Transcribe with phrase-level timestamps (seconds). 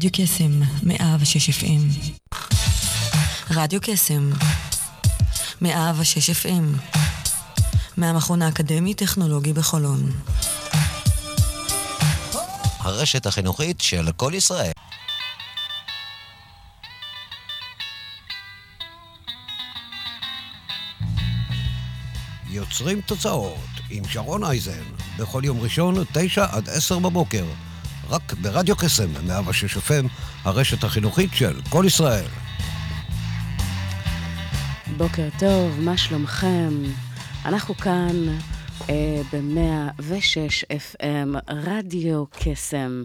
[0.00, 1.88] רדיו קסם, מאה ושש אפים.
[3.50, 4.30] רדיו קסם,
[5.60, 6.76] מאה ושש אפים.
[7.96, 10.10] מהמכון האקדמי-טכנולוגי בחולון.
[12.78, 14.72] הרשת החינוכית של כל ישראל.
[22.50, 24.82] יוצרים תוצאות עם שרון אייזן,
[25.18, 27.44] בכל יום ראשון, תשע עד עשר בבוקר.
[28.10, 30.06] רק ברדיו קסם, 106 FM,
[30.44, 32.24] הרשת החינוכית של כל ישראל.
[34.96, 36.74] בוקר טוב, מה שלומכם?
[37.44, 38.16] אנחנו כאן
[38.90, 43.02] אה, ב-106 FM, רדיו קסם.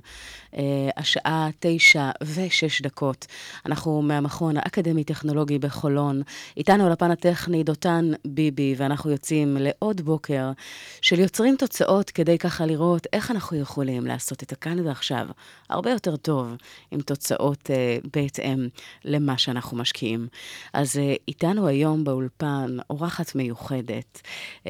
[0.57, 3.25] אה, השעה תשע ושש דקות.
[3.65, 6.21] אנחנו מהמכון האקדמי-טכנולוגי בחולון.
[6.57, 10.51] איתנו על הפן הטכני דותן ביבי, ואנחנו יוצאים לעוד בוקר
[11.01, 15.27] של יוצרים תוצאות כדי ככה לראות איך אנחנו יכולים לעשות את הכאן ועכשיו
[15.69, 16.55] הרבה יותר טוב,
[16.91, 18.67] עם תוצאות uh, בהתאם
[19.05, 20.27] למה שאנחנו משקיעים.
[20.73, 24.21] אז uh, איתנו היום באולפן אורחת מיוחדת.
[24.63, 24.67] Um,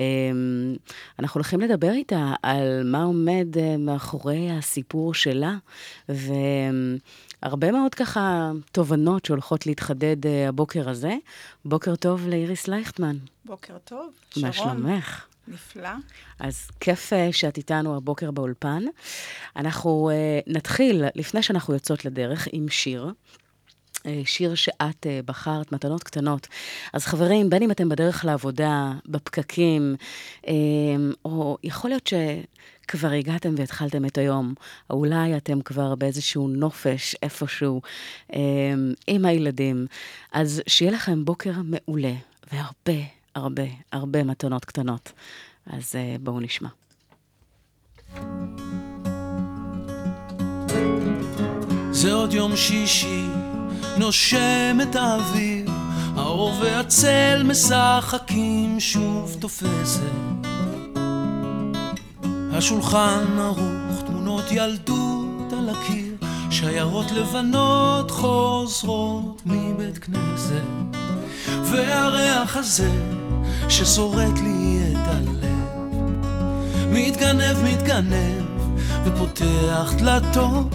[1.19, 5.55] אנחנו הולכים לדבר איתה על מה עומד uh, מאחורי הסיפור שלה.
[6.09, 11.15] והרבה מאוד ככה תובנות שהולכות להתחדד אה, הבוקר הזה.
[11.65, 13.17] בוקר טוב לאיריס לייכטמן.
[13.45, 14.45] בוקר טוב, שרון.
[14.47, 15.25] מה שלומך?
[15.47, 15.89] נפלא.
[16.39, 18.83] אז כיף אה, שאת איתנו הבוקר באולפן.
[19.55, 23.11] אנחנו uh, נתחיל, לפני שאנחנו יוצאות לדרך, עם שיר.
[24.25, 26.47] שיר שאת בחרת, מתנות קטנות.
[26.93, 29.95] אז חברים, בין אם אתם בדרך לעבודה, בפקקים,
[31.25, 32.13] או יכול להיות ש...
[32.87, 34.53] כבר הגעתם והתחלתם את היום,
[34.89, 37.81] או אולי אתם כבר באיזשהו נופש איפשהו
[38.33, 38.39] אה,
[39.07, 39.87] עם הילדים,
[40.31, 42.13] אז שיהיה לכם בוקר מעולה
[42.51, 45.11] והרבה, הרבה, הרבה מתנות קטנות.
[45.65, 46.69] אז אה, בואו נשמע.
[51.91, 53.25] זה עוד יום שישי,
[53.97, 55.69] נושם את האוויר,
[56.15, 60.01] האור והצל משחקים שוב תופסת.
[62.53, 66.15] השולחן ערוך, תמונות ילדות על הקיר,
[66.49, 70.97] שיירות לבנות חוזרות מבית כנסת,
[71.63, 72.91] והריח הזה
[73.69, 75.45] ששורט לי את הלב,
[76.91, 78.45] מתגנב, מתגנב,
[79.05, 80.67] ופותח דלתות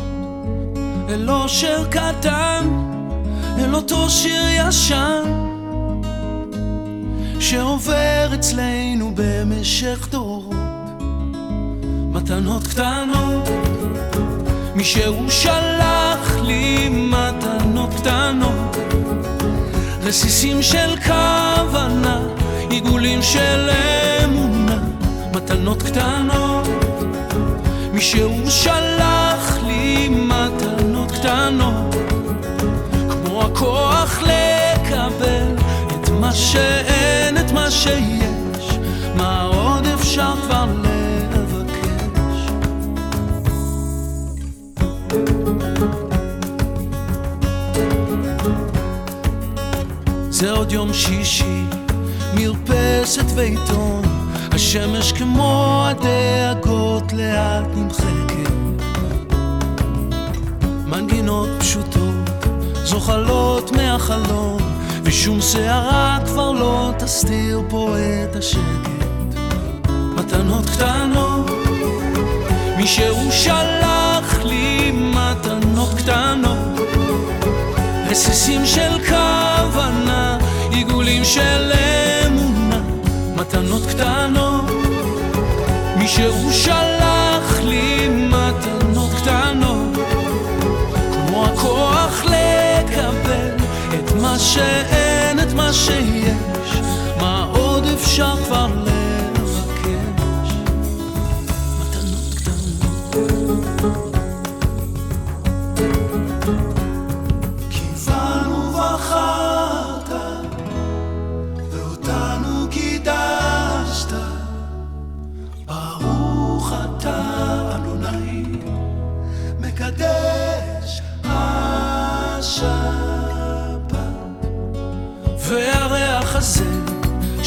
[1.09, 2.91] אל אושר קטן,
[3.61, 5.25] אל אותו שיר ישן,
[7.41, 10.57] שעובר אצלנו במשך דורות.
[12.13, 13.49] מתנות קטנות
[14.75, 18.77] מישהו שלח לי מתנות קטנות.
[20.03, 22.21] רסיסים של כוונה
[22.71, 23.71] עיגולים של
[24.25, 24.79] אמונה.
[25.35, 26.69] מתנות קטנות
[27.93, 31.90] מישהו שלח לי מתנות קטנות
[34.21, 38.79] הכוח לקבל את מה שאין, את מה שיש.
[39.17, 40.87] מה עוד אפשר כבר ל...
[50.31, 51.65] זה עוד יום שישי,
[52.35, 54.03] מרפסת ועיתון,
[54.53, 58.51] השמש כמו הדאגות לאט נמחקת.
[60.87, 62.20] מנגינות פשוטות,
[62.91, 64.59] זוחלות מהחלום,
[65.03, 68.91] ושום שערה כבר לא תסתיר פה את השקט.
[70.17, 71.51] מתנות קטנות,
[72.77, 76.59] מישהו שלח לי מתנות קטנות,
[78.11, 80.39] רסיסים של כוונה
[80.71, 81.73] עיגולים של
[82.27, 82.81] אמונה,
[83.37, 84.65] מתנות קטנות.
[85.97, 89.70] מישהו שלח לי מתנות קטנות,
[94.31, 96.81] מה שאין, את מה שיש,
[97.21, 99.00] מה עוד אפשר כבר לבקש?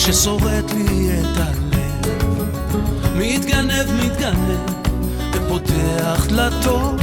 [0.06, 2.14] ששורט לי את הלב.
[3.16, 4.60] מתגנב, מתגנב,
[5.34, 7.02] ופותח דלתות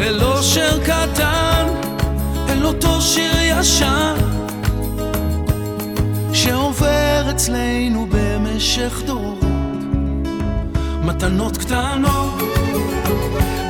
[0.00, 1.66] אל אושר קטן,
[2.48, 4.14] אל אותו שיר ישן,
[6.32, 9.44] שעובר אצלנו במשך דורות.
[11.02, 12.42] מתנות קטנות,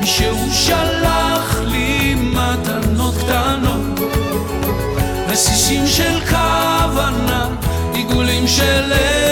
[0.03, 3.99] שהוא שלח לי מתנות קטנות,
[5.27, 7.42] רסיסים של כוונה.
[8.33, 9.22] עיגולים של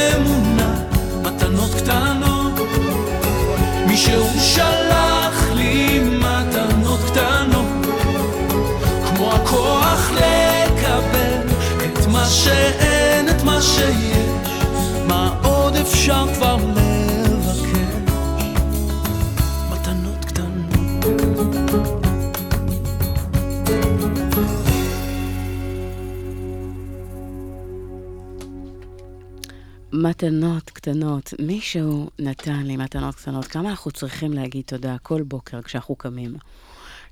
[30.02, 31.34] מתנות קטנות.
[31.40, 33.46] מישהו נתן לי מתנות קטנות.
[33.46, 36.36] כמה אנחנו צריכים להגיד תודה כל בוקר כשאנחנו קמים.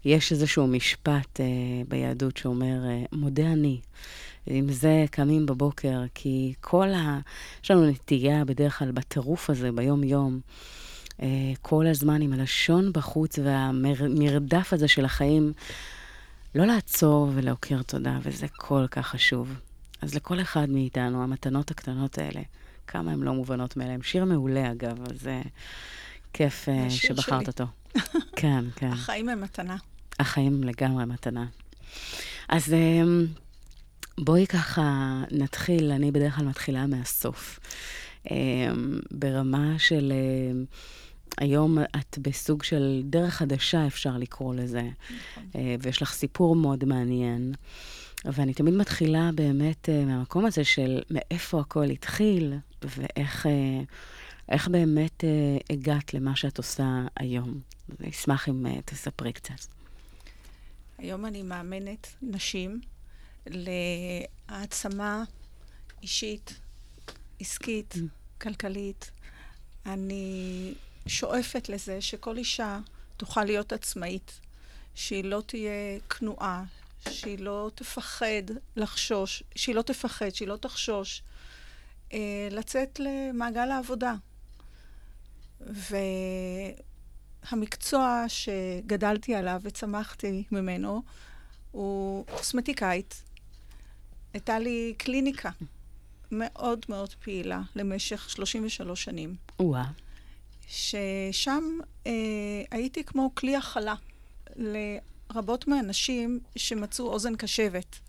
[0.06, 1.45] יש איזשהו משפט אה,
[1.88, 3.80] ביהדות שאומר, אה, מודה אני.
[4.47, 7.19] עם זה קמים בבוקר, כי כל ה...
[7.63, 10.39] יש לנו נטייה בדרך כלל בטירוף הזה, ביום-יום,
[11.21, 11.27] אה,
[11.62, 15.53] כל הזמן עם הלשון בחוץ והמרדף הזה של החיים,
[16.56, 19.53] לא לעצור ולהוקיר תודה, וזה כל כך חשוב.
[20.01, 22.42] אז לכל אחד מאיתנו, המתנות הקטנות האלה,
[22.91, 24.01] כמה הן לא מובנות מאליהן.
[24.01, 25.41] שיר מעולה, אגב, אז זה
[26.33, 27.47] כיף אה, שבחרת שלי.
[27.47, 27.65] אותו.
[28.41, 28.91] כן, כן.
[28.91, 29.77] החיים הם מתנה.
[30.19, 31.45] החיים לגמרי מתנה.
[32.50, 33.25] אז אמ,
[34.18, 37.59] בואי ככה נתחיל, אני בדרך כלל מתחילה מהסוף.
[38.31, 40.13] אמ, ברמה של...
[40.15, 40.65] אמ,
[41.38, 44.83] היום את בסוג של דרך חדשה, אפשר לקרוא לזה,
[45.56, 47.53] אה, ויש לך סיפור מאוד מעניין.
[48.25, 52.53] ואני תמיד מתחילה באמת אה, מהמקום הזה של מאיפה הכל התחיל,
[52.84, 53.81] ואיך אה,
[54.50, 55.30] איך באמת אה,
[55.70, 56.84] הגעת למה שאת עושה
[57.16, 57.62] היום.
[58.00, 59.66] אני אשמח אם אה, תספרי קצת.
[60.98, 62.81] היום אני מאמנת נשים
[63.48, 65.24] להעצמה
[66.02, 66.60] אישית,
[67.40, 67.96] עסקית,
[68.42, 69.12] כלכלית.
[69.86, 70.74] אני
[71.08, 72.80] שואפת לזה שכל אישה
[73.18, 74.40] תוכל להיות עצמאית,
[74.96, 76.64] שהיא לא תהיה כנועה,
[77.10, 78.44] שהיא לא תפחד
[78.76, 81.22] לחשוש, שהיא לא תפחד, שהיא לא תחשוש,
[82.51, 84.15] לצאת למעגל העבודה.
[87.51, 91.01] והמקצוע שגדלתי עליו וצמחתי ממנו
[91.71, 93.23] הוא קוסמטיקאית.
[94.33, 95.50] הייתה לי קליניקה
[96.31, 99.83] מאוד מאוד פעילה למשך 33 שנים, וואו.
[100.67, 101.63] ששם
[102.07, 102.11] אה,
[102.71, 103.95] הייתי כמו כלי הכלה
[104.56, 108.00] לרבות מהנשים שמצאו אוזן קשבת.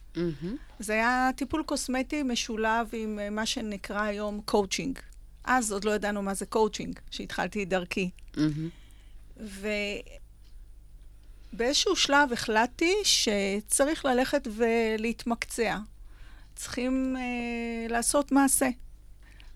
[0.78, 4.98] זה היה טיפול קוסמטי משולב עם אה, מה שנקרא היום קואוצ'ינג.
[5.44, 8.10] אז עוד לא ידענו מה זה קואוצ'ינג, כשהתחלתי דרכי.
[11.52, 15.78] ובאיזשהו שלב החלטתי שצריך ללכת ולהתמקצע.
[16.56, 17.22] צריכים אה,
[17.88, 18.68] לעשות מעשה.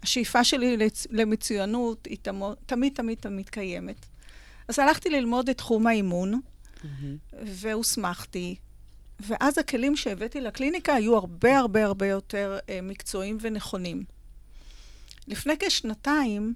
[0.03, 4.07] השאיפה שלי לצ- למצוינות היא תמו, תמיד תמיד תמיד קיימת.
[4.69, 6.41] אז הלכתי ללמוד את תחום האימון,
[7.43, 8.57] והוסמכתי,
[9.21, 14.05] ואז הכלים שהבאתי לקליניקה היו הרבה הרבה הרבה יותר אה, מקצועיים ונכונים.
[15.29, 16.55] לפני כשנתיים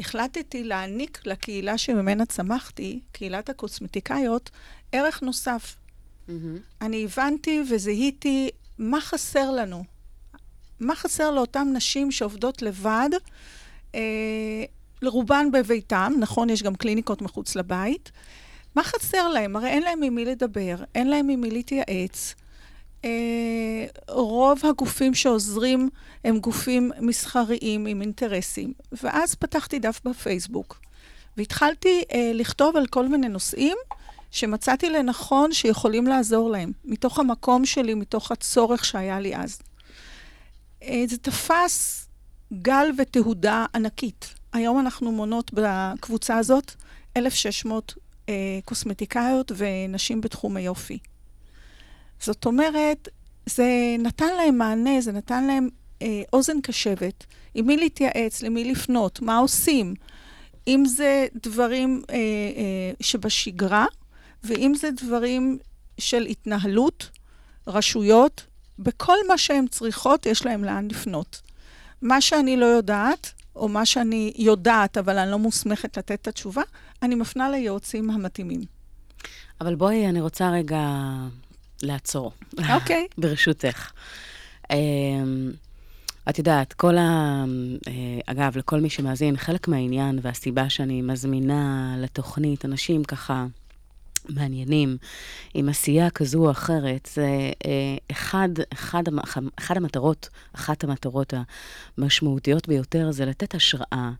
[0.00, 4.50] החלטתי להעניק לקהילה שממנה צמחתי, קהילת הקוסמטיקאיות,
[4.92, 5.76] ערך נוסף.
[6.28, 6.58] מהמם.
[6.80, 9.84] אני הבנתי וזיהיתי מה חסר לנו.
[10.80, 13.08] מה חסר לאותן נשים שעובדות לבד,
[13.94, 14.00] אה,
[15.02, 18.12] לרובן בביתן, נכון, יש גם קליניקות מחוץ לבית.
[18.74, 19.56] מה חסר להם?
[19.56, 22.34] הרי אין להם עם מי לדבר, אין להם עם מי להתייעץ.
[23.04, 25.88] אה, רוב הגופים שעוזרים
[26.24, 28.72] הם גופים מסחריים עם אינטרסים.
[29.02, 30.80] ואז פתחתי דף בפייסבוק,
[31.36, 33.76] והתחלתי אה, לכתוב על כל מיני נושאים
[34.30, 39.58] שמצאתי לנכון שיכולים לעזור להם, מתוך המקום שלי, מתוך הצורך שהיה לי אז.
[40.82, 42.06] אה, זה תפס
[42.52, 44.34] גל ותהודה ענקית.
[44.52, 46.72] היום אנחנו מונות בקבוצה הזאת
[47.16, 48.09] 1,600 אה,
[48.64, 50.98] קוסמטיקאיות ונשים בתחום היופי.
[52.20, 53.08] זאת אומרת,
[53.46, 55.68] זה נתן להם מענה, זה נתן להם
[56.02, 59.94] אה, אוזן קשבת, עם מי להתייעץ, למי לפנות, מה עושים.
[60.68, 63.86] אם זה דברים אה, אה, שבשגרה,
[64.44, 65.58] ואם זה דברים
[65.98, 67.10] של התנהלות,
[67.66, 68.46] רשויות,
[68.78, 71.40] בכל מה שהן צריכות, יש להן לאן לפנות.
[72.02, 76.62] מה שאני לא יודעת, או מה שאני יודעת, אבל אני לא מוסמכת לתת את התשובה,
[77.02, 78.60] אני מפנה ליועצים המתאימים.
[79.60, 80.88] אבל בואי, אני רוצה רגע
[81.82, 82.32] לעצור.
[82.74, 83.06] אוקיי.
[83.18, 83.90] ברשותך.
[84.70, 85.52] אמ,
[86.28, 87.44] את יודעת, כל ה...
[87.88, 87.92] אה,
[88.26, 93.46] אגב, לכל מי שמאזין, חלק מהעניין והסיבה שאני מזמינה לתוכנית אנשים ככה
[94.34, 94.96] מעניינים,
[95.54, 99.02] עם עשייה כזו או אחרת, זה אה, אחד, אחד,
[99.58, 101.34] אחד המטרות, אחת המטרות
[101.98, 104.10] המשמעותיות ביותר, זה לתת השראה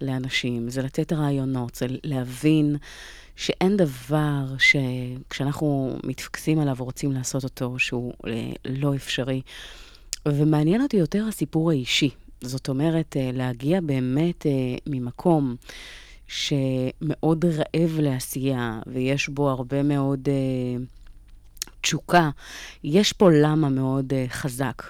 [0.00, 2.76] לאנשים, זה לתת רעיונות, זה להבין
[3.36, 9.42] שאין דבר שכשאנחנו מתפקסים עליו ורוצים לעשות אותו, שהוא אה, לא אפשרי.
[10.28, 12.10] ומעניין אותי יותר הסיפור האישי.
[12.40, 14.46] זאת אומרת, אה, להגיע באמת
[14.86, 15.56] ממקום
[16.32, 20.28] שמאוד רעב לעשייה, ויש בו הרבה מאוד
[21.80, 22.30] תשוקה,
[22.84, 24.82] יש פה למה מאוד חזק.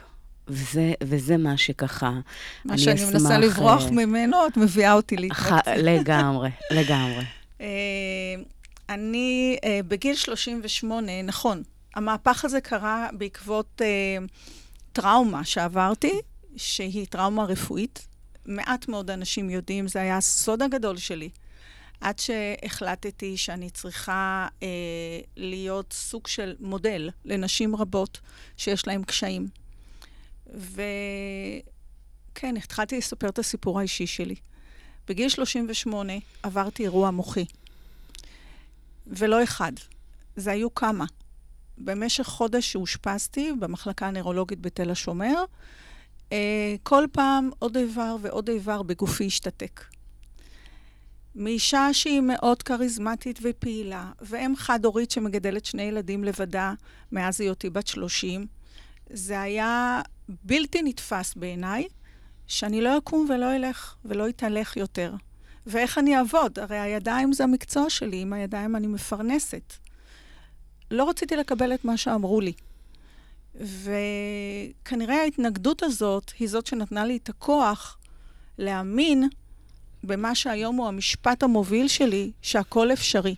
[0.48, 2.12] וזה, וזה מה שככה,
[2.64, 5.76] מה שאני אשמח, מנסה לברוח ממנו, את מביאה אותי להתנצל.
[5.76, 7.24] לגמרי, לגמרי.
[8.88, 9.56] אני
[9.88, 11.62] בגיל 38, נכון,
[11.94, 13.80] המהפך הזה קרה בעקבות
[14.92, 16.12] טראומה שעברתי,
[16.56, 18.06] שהיא טראומה רפואית.
[18.46, 21.30] מעט מאוד אנשים יודעים, זה היה הסוד הגדול שלי.
[22.00, 24.68] עד שהחלטתי שאני צריכה אה,
[25.36, 28.20] להיות סוג של מודל לנשים רבות
[28.56, 29.48] שיש להן קשיים.
[30.46, 30.86] וכן,
[32.56, 34.34] התחלתי לספר את הסיפור האישי שלי.
[35.08, 37.44] בגיל 38 עברתי אירוע מוחי.
[39.06, 39.72] ולא אחד,
[40.36, 41.04] זה היו כמה.
[41.78, 45.44] במשך חודש שאושפזתי במחלקה הנוירולוגית בתל השומר,
[46.82, 49.84] כל פעם עוד איבר ועוד איבר בגופי השתתק.
[51.34, 56.74] מאישה שהיא מאוד כריזמטית ופעילה, ואם חד-הורית שמגדלת שני ילדים לבדה
[57.12, 58.46] מאז היותי בת 30,
[59.10, 61.86] זה היה בלתי נתפס בעיניי,
[62.46, 65.14] שאני לא אקום ולא אלך ולא אתהלך יותר.
[65.66, 66.58] ואיך אני אעבוד?
[66.58, 69.72] הרי הידיים זה המקצוע שלי, עם הידיים אני מפרנסת.
[70.90, 72.52] לא רציתי לקבל את מה שאמרו לי.
[73.54, 77.98] וכנראה ההתנגדות הזאת היא זאת שנתנה לי את הכוח
[78.58, 79.28] להאמין
[80.04, 83.34] במה שהיום הוא המשפט המוביל שלי, שהכל אפשרי.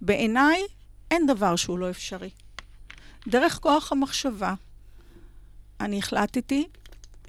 [0.00, 0.62] בעיניי
[1.10, 2.30] אין דבר שהוא לא אפשרי.
[3.28, 4.54] דרך כוח המחשבה,
[5.80, 6.68] אני החלטתי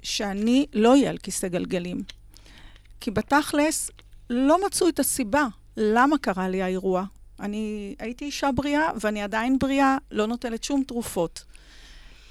[0.02, 2.02] שאני לא אהיה על כיסא גלגלים.
[3.00, 3.90] כי בתכלס
[4.30, 5.46] לא מצאו את הסיבה
[5.76, 7.04] למה קרה לי האירוע.
[7.40, 11.44] אני הייתי אישה בריאה, ואני עדיין בריאה, לא נוטלת שום תרופות.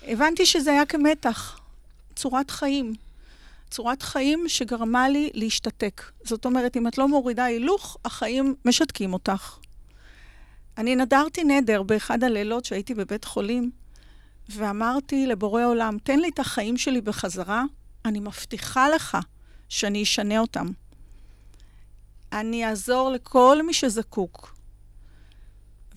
[0.08, 1.60] הבנתי שזה היה כמתח,
[2.16, 2.94] צורת חיים.
[3.70, 6.02] צורת חיים שגרמה לי להשתתק.
[6.24, 9.58] זאת אומרת, אם את לא מורידה הילוך, החיים משתקים אותך.
[10.78, 13.72] אני נדרתי נדר באחד הלילות שהייתי בבית חולים,
[14.50, 17.64] ואמרתי לבורא עולם, תן לי את החיים שלי בחזרה,
[18.06, 19.18] אני מבטיחה לך
[19.70, 20.68] שאני אשנה אותם.
[22.32, 24.56] אני אעזור לכל מי שזקוק.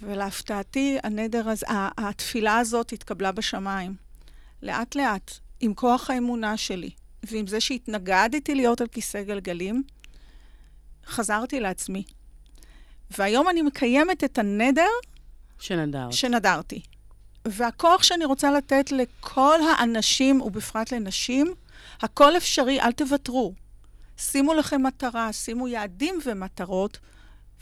[0.00, 1.66] ולהפתעתי, הנדר הזה,
[1.98, 3.94] התפילה הזאת התקבלה בשמיים.
[4.62, 6.90] לאט-לאט, עם כוח האמונה שלי,
[7.22, 9.82] ועם זה שהתנגדתי להיות על כיסא גלגלים,
[11.06, 12.04] חזרתי לעצמי.
[13.18, 14.82] והיום אני מקיימת את הנדר
[15.58, 16.10] שנדר.
[16.10, 16.80] שנדרתי.
[17.48, 21.54] והכוח שאני רוצה לתת לכל האנשים, ובפרט לנשים,
[22.00, 23.54] הכל אפשרי, אל תוותרו.
[24.18, 26.98] שימו לכם מטרה, שימו יעדים ומטרות,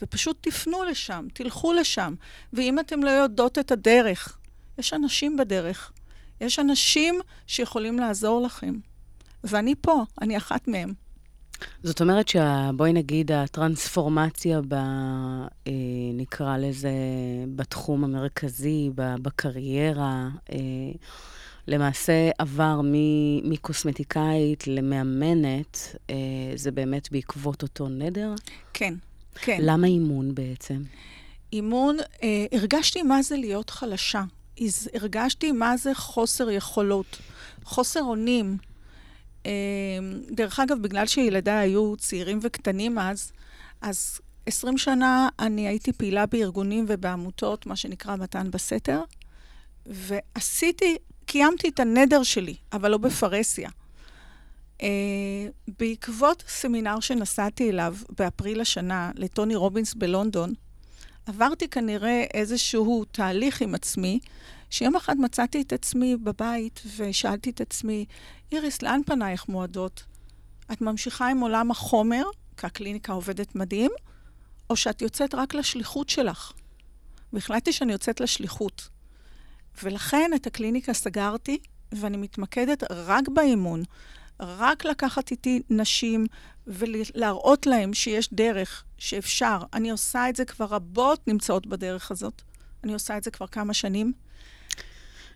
[0.03, 2.15] ופשוט תפנו לשם, תלכו לשם.
[2.53, 4.39] ואם אתם לא יודעות את הדרך,
[4.79, 5.93] יש אנשים בדרך.
[6.41, 8.75] יש אנשים שיכולים לעזור לכם.
[9.45, 10.93] ואני פה, אני אחת מהם.
[11.83, 15.73] זאת אומרת שבואי נגיד הטרנספורמציה, ב, אה,
[16.15, 16.93] נקרא לזה,
[17.57, 20.59] בתחום המרכזי, בקריירה, אה,
[21.69, 22.93] למעשה עבר מ,
[23.51, 26.17] מקוסמטיקאית למאמנת, אה,
[26.55, 28.35] זה באמת בעקבות אותו נדר?
[28.73, 28.95] כן.
[29.35, 29.59] כן.
[29.61, 30.83] למה אימון בעצם?
[31.53, 34.23] אימון, אה, הרגשתי מה זה להיות חלשה.
[34.95, 37.19] הרגשתי מה זה חוסר יכולות,
[37.64, 38.57] חוסר אונים.
[39.47, 39.50] אה,
[40.31, 43.33] דרך אגב, בגלל שילדיי היו צעירים וקטנים אז,
[43.81, 49.03] אז 20 שנה אני הייתי פעילה בארגונים ובעמותות, מה שנקרא מתן בסתר,
[49.87, 53.71] ועשיתי, קיימתי את הנדר שלי, אבל לא בפרהסיה.
[54.78, 54.85] Uh,
[55.78, 60.54] בעקבות סמינר שנסעתי אליו באפריל השנה לטוני רובינס בלונדון,
[61.26, 64.19] עברתי כנראה איזשהו תהליך עם עצמי,
[64.71, 68.04] שיום אחד מצאתי את עצמי בבית ושאלתי את עצמי,
[68.52, 70.04] איריס, לאן פנייך מועדות?
[70.73, 72.25] את ממשיכה עם עולם החומר,
[72.57, 73.90] כי הקליניקה עובדת מדהים,
[74.71, 76.52] או שאת יוצאת רק לשליחות שלך?
[77.33, 78.88] והחלטתי שאני יוצאת לשליחות.
[79.83, 81.59] ולכן את הקליניקה סגרתי,
[81.93, 83.83] ואני מתמקדת רק באימון.
[84.41, 86.26] רק לקחת איתי נשים
[86.67, 89.59] ולהראות להם שיש דרך, שאפשר.
[89.73, 92.43] אני עושה את זה כבר, רבות נמצאות בדרך הזאת.
[92.85, 94.12] אני עושה את זה כבר כמה שנים.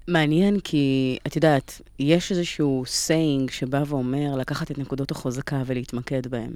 [0.09, 6.53] מעניין כי, את יודעת, יש איזשהו saying שבא ואומר לקחת את נקודות החוזקה ולהתמקד בהן.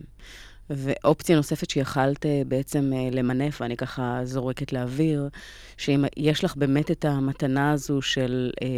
[0.71, 5.28] ואופציה נוספת שיכלת אה, בעצם אה, למנף, ואני ככה זורקת לאוויר,
[5.76, 8.69] שאם יש לך באמת את המתנה הזו של אה,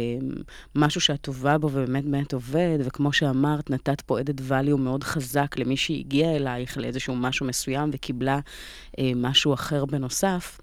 [0.75, 5.55] משהו שאת טובה בו ובאמת באמת עובד, וכמו שאמרת, נתת פה added value מאוד חזק
[5.57, 8.39] למי שהגיע אלייך לאיזשהו משהו מסוים וקיבלה
[8.99, 10.59] אה, משהו אחר בנוסף,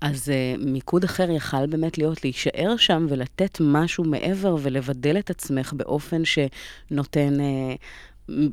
[0.00, 5.72] אז uh, מיקוד אחר יכל באמת להיות להישאר שם ולתת משהו מעבר ולבדל את עצמך
[5.72, 7.78] באופן שנותן uh,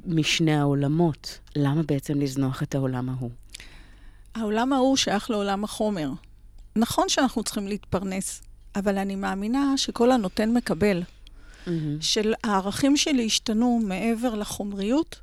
[0.06, 1.40] משני העולמות.
[1.56, 3.32] למה בעצם לזנוח את העולם ההוא?
[4.36, 6.10] העולם ההוא שייך לעולם החומר.
[6.76, 8.42] נכון שאנחנו צריכים להתפרנס,
[8.76, 11.04] אבל אני מאמינה שכל הנותן מקבל.
[11.04, 11.70] Mm-hmm.
[12.02, 15.20] של הערכים שלי השתנו מעבר לחומריות,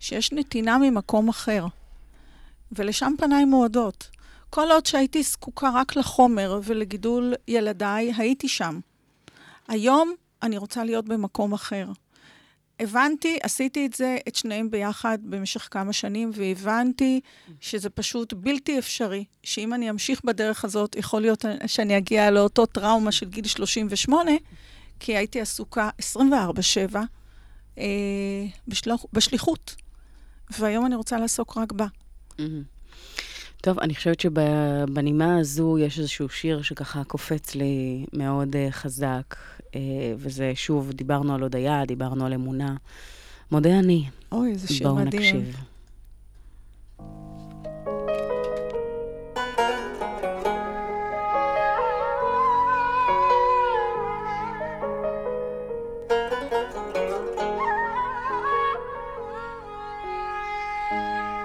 [0.00, 1.66] שיש נתינה ממקום אחר.
[2.72, 4.10] ולשם פניי מועדות.
[4.50, 8.80] כל עוד שהייתי זקוקה רק לחומר ולגידול ילדיי, הייתי שם.
[9.68, 11.86] היום אני רוצה להיות במקום אחר.
[12.80, 17.20] הבנתי, עשיתי את זה, את שניהם ביחד במשך כמה שנים, והבנתי
[17.60, 23.12] שזה פשוט בלתי אפשרי, שאם אני אמשיך בדרך הזאת, יכול להיות שאני אגיע לאותו טראומה
[23.12, 24.30] של גיל 38,
[25.00, 26.96] כי הייתי עסוקה 24-7
[27.78, 27.84] אה,
[28.68, 29.76] בשלוח, בשליחות,
[30.58, 31.86] והיום אני רוצה לעסוק רק בה.
[32.30, 32.73] Mm-hmm.
[33.64, 39.74] טוב, אני חושבת שבנימה הזו יש איזשהו שיר שככה קופץ לי מאוד uh, חזק, uh,
[40.16, 42.76] וזה, שוב, דיברנו על הודיה, דיברנו על אמונה.
[43.50, 44.04] מודה אני.
[44.32, 45.10] אוי, איזה שיר מדהים.
[45.10, 45.56] בואו נקשיב.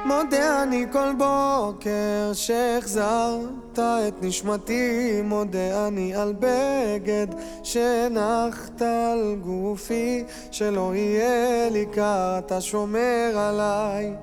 [0.10, 7.28] מודה אני כל בוקר שהחזרת את נשמתי מודה אני על בגד
[7.64, 14.14] שנחת על גופי שלא יהיה לי קר אתה שומר עליי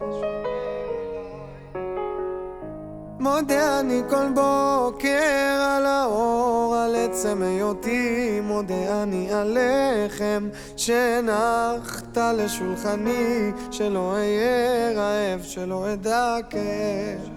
[3.20, 14.12] מודה אני כל בוקר על האור, על עצם היותי, מודה אני עליכם שהנחת לשולחני, שלא
[14.12, 17.30] אהיה רעב, שלא אדע כאב.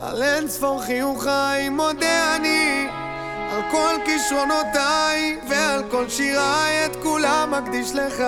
[0.00, 2.88] על אין ספור חיוכיי מודה אני
[3.50, 8.22] על כל כישרונותיי ועל כל שיריי את כולם מקדיש לך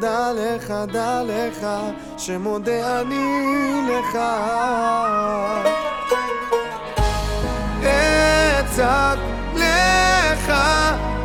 [0.00, 1.66] דע לך, דע לך,
[2.18, 4.18] שמודה אני לך.
[7.80, 9.18] אצעק
[9.54, 10.52] לך,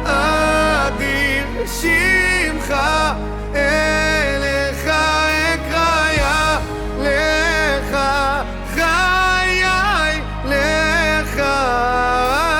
[0.06, 2.76] אדיר שמך,
[3.56, 4.88] אליך
[5.54, 6.58] אקריה,
[7.00, 7.98] לך
[8.74, 9.64] חיי,
[10.46, 11.42] לך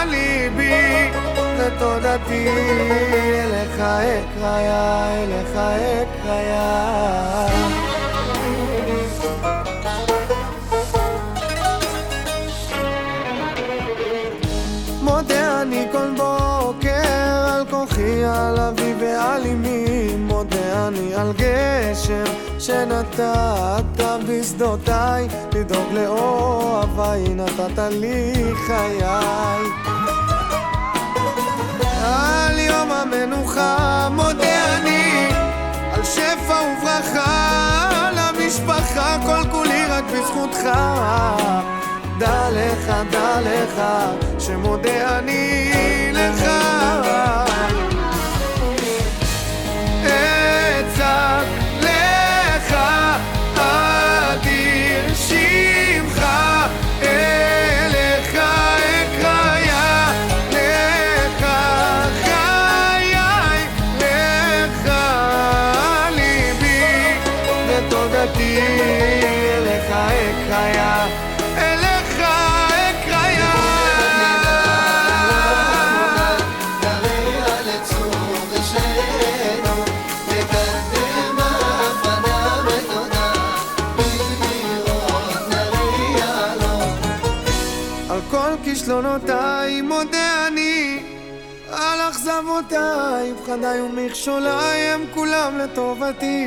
[0.10, 1.10] ליבי,
[1.58, 2.91] ותודתי אליך
[4.00, 7.48] אקריה, אליך אקריה.
[15.02, 22.24] מודה אני כל בוקר על כוחי, על אבי ועל אמי, מודה אני על גשם
[22.60, 28.34] שנתת בשדותיי, לדאוג לאוהביי, נתת לי
[28.68, 30.01] חיי.
[32.12, 35.28] על יום המנוחה מודה אני
[35.94, 40.70] על שפע וברכה למשפחה כל כולי רק בזכותך.
[42.18, 43.82] דע לך, דע לך,
[44.40, 45.71] שמודה אני
[88.92, 91.00] כישלונותיי מודה אני
[91.72, 96.46] על אכזבותיי, פחדיי ומכשוליי הם כולם לטובתי.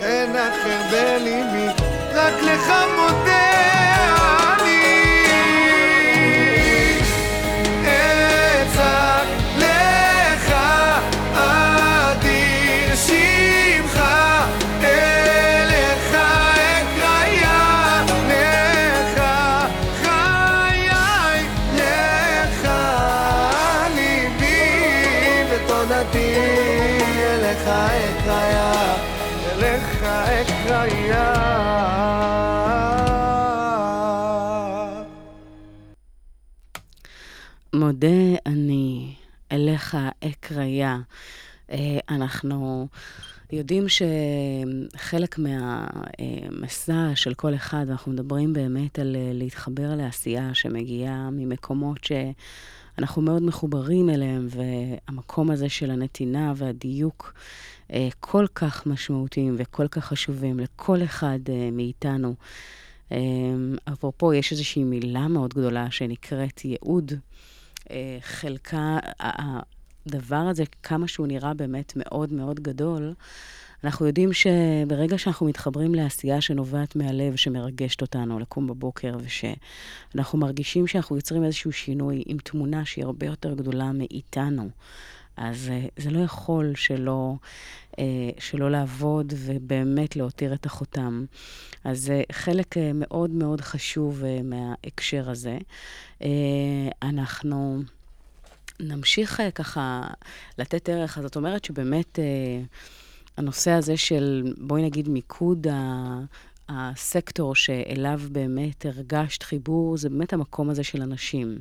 [0.00, 1.66] אין אחר בליבי,
[2.14, 4.23] רק לך מודה
[37.94, 39.14] מודה אני
[39.52, 40.98] אליך אקריה.
[41.70, 42.88] אה, אנחנו
[43.52, 51.98] יודעים שחלק מהמסע של כל אחד, אנחנו מדברים באמת על אה, להתחבר לעשייה שמגיעה ממקומות
[52.04, 57.34] שאנחנו מאוד מחוברים אליהם, והמקום הזה של הנתינה והדיוק
[57.92, 61.38] אה, כל כך משמעותיים וכל כך חשובים לכל אחד
[61.72, 62.34] מאיתנו.
[63.92, 67.12] אפרופו, יש איזושהי מילה מאוד גדולה שנקראת ייעוד.
[68.20, 73.14] חלקה, הדבר הזה, כמה שהוא נראה באמת מאוד מאוד גדול,
[73.84, 81.16] אנחנו יודעים שברגע שאנחנו מתחברים לעשייה שנובעת מהלב, שמרגשת אותנו לקום בבוקר, ושאנחנו מרגישים שאנחנו
[81.16, 84.68] יוצרים איזשהו שינוי עם תמונה שהיא הרבה יותר גדולה מאיתנו,
[85.36, 87.34] אז אה, זה לא יכול שלא,
[87.98, 88.04] אה,
[88.38, 91.24] שלא לעבוד ובאמת להותיר את החותם.
[91.84, 95.58] אז זה חלק אה, מאוד מאוד חשוב מההקשר הזה.
[97.02, 97.82] אנחנו...
[98.80, 100.02] נמשיך ככה
[100.58, 101.18] לתת ערך.
[101.18, 102.18] אז זאת אומרת שבאמת
[103.36, 106.20] הנושא הזה של, בואי נגיד, מיקוד ה...
[106.68, 111.58] הסקטור שאליו באמת הרגשת חיבור, זה באמת המקום הזה של הנשים.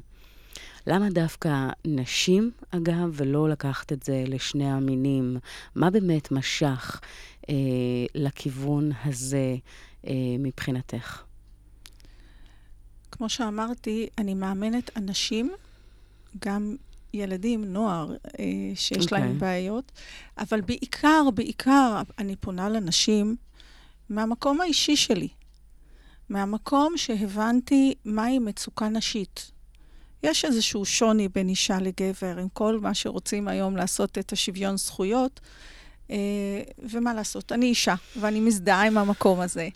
[0.87, 5.37] למה דווקא נשים, אגב, ולא לקחת את זה לשני המינים?
[5.75, 7.01] מה באמת משך
[7.49, 7.55] אה,
[8.15, 9.55] לכיוון הזה
[10.07, 11.23] אה, מבחינתך?
[13.11, 15.51] כמו שאמרתי, אני מאמנת אנשים,
[16.45, 16.75] גם
[17.13, 19.11] ילדים, נוער, אה, שיש okay.
[19.11, 19.39] להם אוקיי.
[19.39, 19.91] בעיות,
[20.37, 23.35] אבל בעיקר, בעיקר, אני פונה לנשים
[24.09, 25.27] מהמקום האישי שלי,
[26.29, 29.52] מהמקום שהבנתי מהי מצוקה נשית.
[30.23, 35.39] יש איזשהו שוני בין אישה לגבר, עם כל מה שרוצים היום לעשות את השוויון זכויות,
[36.11, 36.15] אה,
[36.77, 39.69] ומה לעשות, אני אישה, ואני מזדהה עם המקום הזה.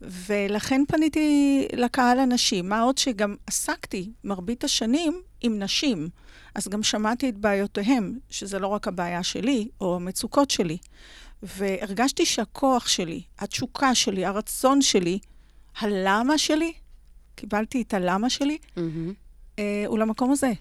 [0.00, 6.08] ולכן פניתי לקהל הנשים, מה עוד שגם עסקתי מרבית השנים עם נשים.
[6.54, 10.78] אז גם שמעתי את בעיותיהם, שזה לא רק הבעיה שלי, או המצוקות שלי.
[11.42, 15.18] והרגשתי שהכוח שלי, התשוקה שלי, הרצון שלי,
[15.78, 16.72] הלמה שלי,
[17.34, 18.80] קיבלתי את הלמה שלי, mm-hmm.
[19.58, 20.52] אה, הוא למקום הזה.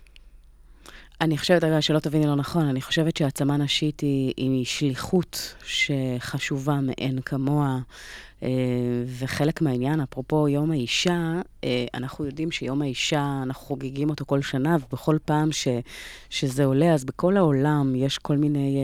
[1.22, 6.80] אני חושבת, אגב, שלא תביני לא נכון, אני חושבת שהעצמה נשית היא, היא שליחות שחשובה
[6.82, 7.80] מאין כמוה.
[8.44, 8.50] אה,
[9.20, 14.78] וחלק מהעניין, אפרופו יום האישה, אה, אנחנו יודעים שיום האישה, אנחנו חוגגים אותו כל שנה,
[14.86, 15.68] ובכל פעם ש,
[16.30, 18.84] שזה עולה, אז בכל העולם יש כל מיני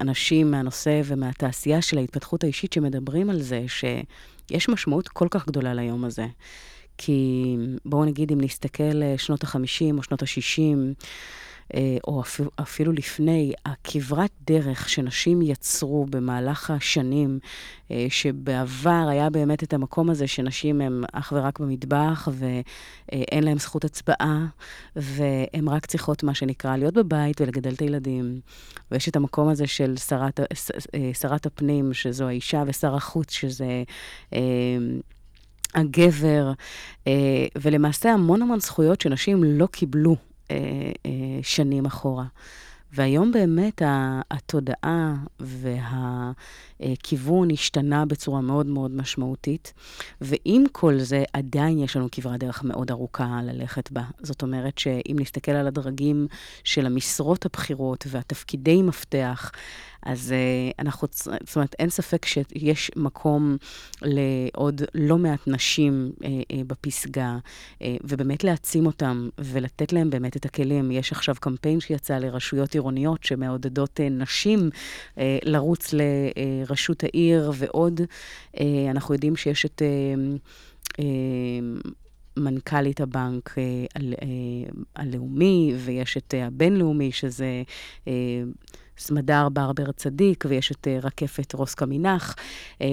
[0.00, 6.04] אנשים מהנושא ומהתעשייה של ההתפתחות האישית שמדברים על זה, שיש משמעות כל כך גדולה ליום
[6.04, 6.26] הזה.
[7.02, 10.94] כי בואו נגיד, אם נסתכל שנות ה-50 או שנות ה-60,
[11.74, 12.22] אה, או
[12.60, 17.38] אפילו, לפני, הכברת דרך שנשים יצרו במהלך השנים,
[17.90, 23.84] אה, שבעבר היה באמת את המקום הזה שנשים הן אך ורק במטבח ואין להן זכות
[23.84, 24.46] הצבעה,
[24.96, 28.40] והן רק צריכות, מה שנקרא, להיות בבית ולגדל את הילדים.
[28.90, 33.82] ויש את המקום הזה של שרת, אה, שרת הפנים, שזו האישה, ושר החוץ, שזה...
[35.74, 36.52] הגבר,
[37.58, 40.16] ולמעשה המון המון זכויות שנשים לא קיבלו
[40.50, 40.56] אה,
[41.06, 41.10] אה,
[41.42, 42.24] שנים אחורה.
[42.92, 43.82] והיום באמת
[44.30, 45.14] התודעה
[46.80, 49.72] והכיוון השתנה בצורה מאוד מאוד משמעותית,
[50.20, 54.02] ועם כל זה עדיין יש לנו כברת דרך מאוד ארוכה ללכת בה.
[54.22, 56.26] זאת אומרת שאם נסתכל על הדרגים
[56.64, 59.50] של המשרות הבכירות והתפקידי מפתח,
[60.02, 63.56] אז uh, אנחנו, זאת אומרת, אין ספק שיש מקום
[64.02, 67.38] לעוד לא מעט נשים uh, uh, בפסגה,
[67.78, 70.90] uh, ובאמת להעצים אותם ולתת להם באמת את הכלים.
[70.90, 74.70] יש עכשיו קמפיין שיצא לרשויות עירוניות שמעודדות uh, נשים
[75.14, 75.94] uh, לרוץ
[76.70, 78.00] לרשות העיר, ועוד,
[78.56, 79.82] uh, אנחנו יודעים שיש את...
[79.82, 81.90] Uh, uh,
[82.36, 83.54] מנכ"לית הבנק
[84.96, 87.62] הלאומי, ויש את הבינלאומי, שזה
[88.98, 92.36] סמדר ברבר צדיק, ויש את רקפת רוס קמינח,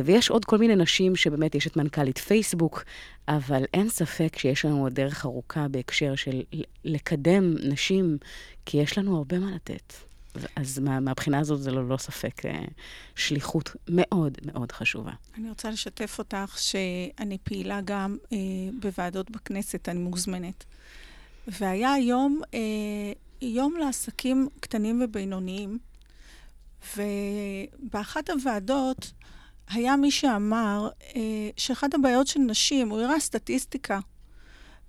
[0.05, 2.83] ויש עוד כל מיני נשים שבאמת יש את מנכ"לית פייסבוק,
[3.27, 6.41] אבל אין ספק שיש לנו עוד דרך ארוכה בהקשר של
[6.85, 8.17] לקדם נשים,
[8.65, 10.06] כי יש לנו הרבה מה לתת.
[10.55, 12.49] אז מה, מהבחינה הזאת זה ללא לא ספק uh,
[13.15, 15.11] שליחות מאוד מאוד חשובה.
[15.37, 18.33] אני רוצה לשתף אותך שאני פעילה גם uh,
[18.79, 20.63] בוועדות בכנסת, אני מוזמנת.
[21.47, 22.55] והיה היום uh,
[23.41, 25.77] יום לעסקים קטנים ובינוניים,
[26.97, 29.11] ובאחת הוועדות
[29.69, 33.99] היה מי שאמר אה, שאחת הבעיות של נשים, הוא הראה סטטיסטיקה,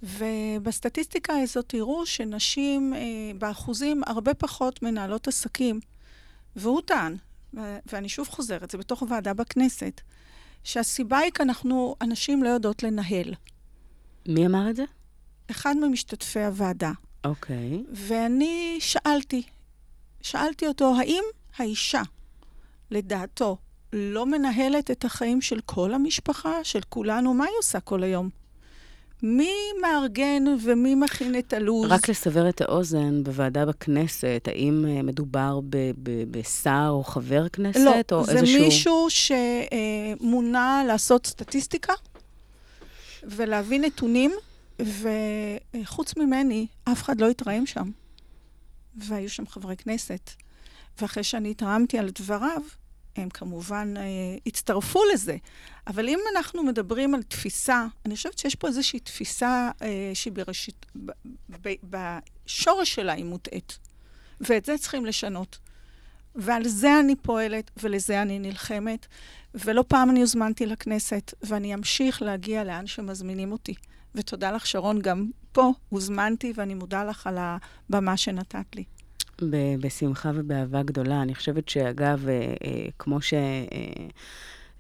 [0.03, 3.01] ובסטטיסטיקה הזאת תראו שנשים אה,
[3.39, 5.81] באחוזים הרבה פחות מנהלות עסקים.
[6.57, 7.17] והוא טען
[7.93, 10.01] ואני שוב חוזרת, זה בתוך הוועדה בכנסת,
[10.65, 13.35] שהסיבה היא כי אנחנו, הנשים לא יודעות לנהל.
[14.29, 14.85] מי אמר את זה?
[15.51, 16.93] אחד ממשתתפי הוועדה.
[17.25, 17.85] אוקיי.
[17.93, 19.43] ואני שאלתי,
[20.23, 21.25] שאלתי אותו, האם
[21.57, 22.03] האישה,
[22.91, 23.57] לדעתו,
[23.93, 27.35] לא מנהלת את החיים של כל המשפחה, של כולנו?
[27.35, 28.31] מה היא עושה כל היום?
[29.23, 29.53] מי
[29.83, 31.93] מארגן ומי מכין את הלו"ז?
[31.93, 35.61] רק לסבר את האוזן, בוועדה בכנסת, האם אה, מדובר
[36.31, 37.81] בשר או חבר כנסת,
[38.13, 38.61] לא, או זה איזשהו...
[38.61, 39.07] מישהו
[40.21, 41.93] שמונה לעשות סטטיסטיקה
[43.23, 44.33] ולהביא נתונים,
[44.83, 47.91] וחוץ ממני, אף אחד לא התרעם שם.
[48.97, 50.31] והיו שם חברי כנסת.
[51.01, 52.63] ואחרי שאני התרעמתי על דבריו,
[53.19, 54.03] הם כמובן אה,
[54.47, 55.37] הצטרפו לזה.
[55.87, 60.87] אבל אם אנחנו מדברים על תפיסה, אני חושבת שיש פה איזושהי תפיסה אה, שהיא בראשית,
[61.07, 61.11] ב,
[61.63, 63.79] ב, בשורש שלה היא מוטעית.
[64.41, 65.59] ואת זה צריכים לשנות.
[66.35, 69.07] ועל זה אני פועלת, ולזה אני נלחמת.
[69.55, 73.75] ולא פעם אני הוזמנתי לכנסת, ואני אמשיך להגיע לאן שמזמינים אותי.
[74.15, 78.85] ותודה לך, שרון, גם פה הוזמנתי, ואני מודה לך על הבמה שנתת לי.
[79.81, 81.23] בשמחה ובאהבה גדולה.
[81.23, 83.35] אני חושבת שאגב, אה, אה, כמו ש...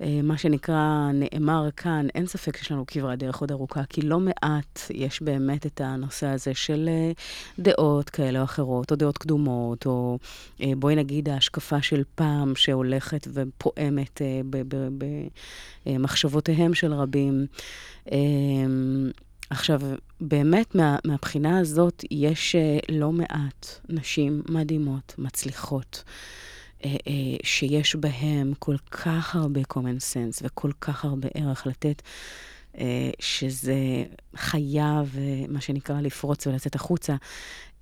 [0.03, 4.21] אה, מה שנקרא, נאמר כאן, אין ספק שיש לנו כברת דרך עוד ארוכה, כי לא
[4.21, 6.88] מעט יש באמת את הנושא הזה של
[7.59, 10.18] דעות כאלה או אחרות, או דעות קדומות, או
[10.77, 14.23] בואי נגיד ההשקפה של פעם שהולכת ופועמת
[15.87, 17.47] במחשבותיהם של רבים.
[19.51, 19.81] עכשיו,
[20.21, 26.05] באמת, מה, מהבחינה הזאת, יש uh, לא מעט נשים מדהימות, מצליחות,
[26.81, 26.87] uh, uh,
[27.43, 32.03] שיש בהן כל כך הרבה common sense וכל כך הרבה ערך לתת,
[33.21, 34.05] שזה
[34.38, 35.16] חייב,
[35.48, 37.16] מה שנקרא, לפרוץ ולצאת החוצה.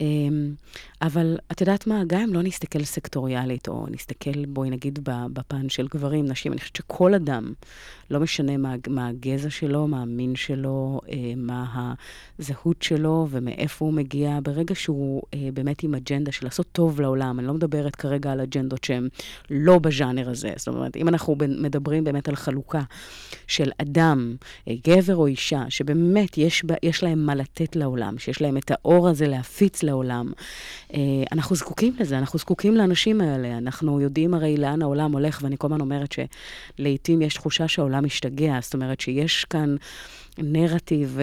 [0.01, 0.55] אמ,
[1.03, 4.99] אבל את יודעת מה, גם אם לא נסתכל סקטוריאלית, או נסתכל, בואי נגיד,
[5.33, 7.53] בפן של גברים, נשים, אני חושבת שכל אדם,
[8.11, 11.95] לא משנה מה, מה הגזע שלו, מה המין שלו, אה, מה
[12.39, 17.39] הזהות שלו ומאיפה הוא מגיע, ברגע שהוא אה, באמת עם אג'נדה של לעשות טוב לעולם,
[17.39, 19.09] אני לא מדברת כרגע על אג'נדות שהן
[19.51, 20.53] לא בז'אנר הזה.
[20.57, 22.83] זאת אומרת, אם אנחנו מדברים באמת על חלוקה
[23.47, 24.37] של אדם,
[24.69, 29.09] אה, גבר או אישה, שבאמת יש, יש להם מה לתת לעולם, שיש להם את האור
[29.09, 30.33] הזה להפיץ לעולם.
[30.95, 31.01] אה,
[31.33, 33.59] אנחנו זקוקים לזה, אנחנו זקוקים לאנשים האלה.
[33.59, 36.15] אנחנו יודעים הרי לאן העולם הולך, ואני כל הזמן אומרת
[36.79, 39.77] שלעיתים יש תחושה שהעולם משתגע, זאת אומרת שיש כאן
[40.39, 41.19] נרטיב...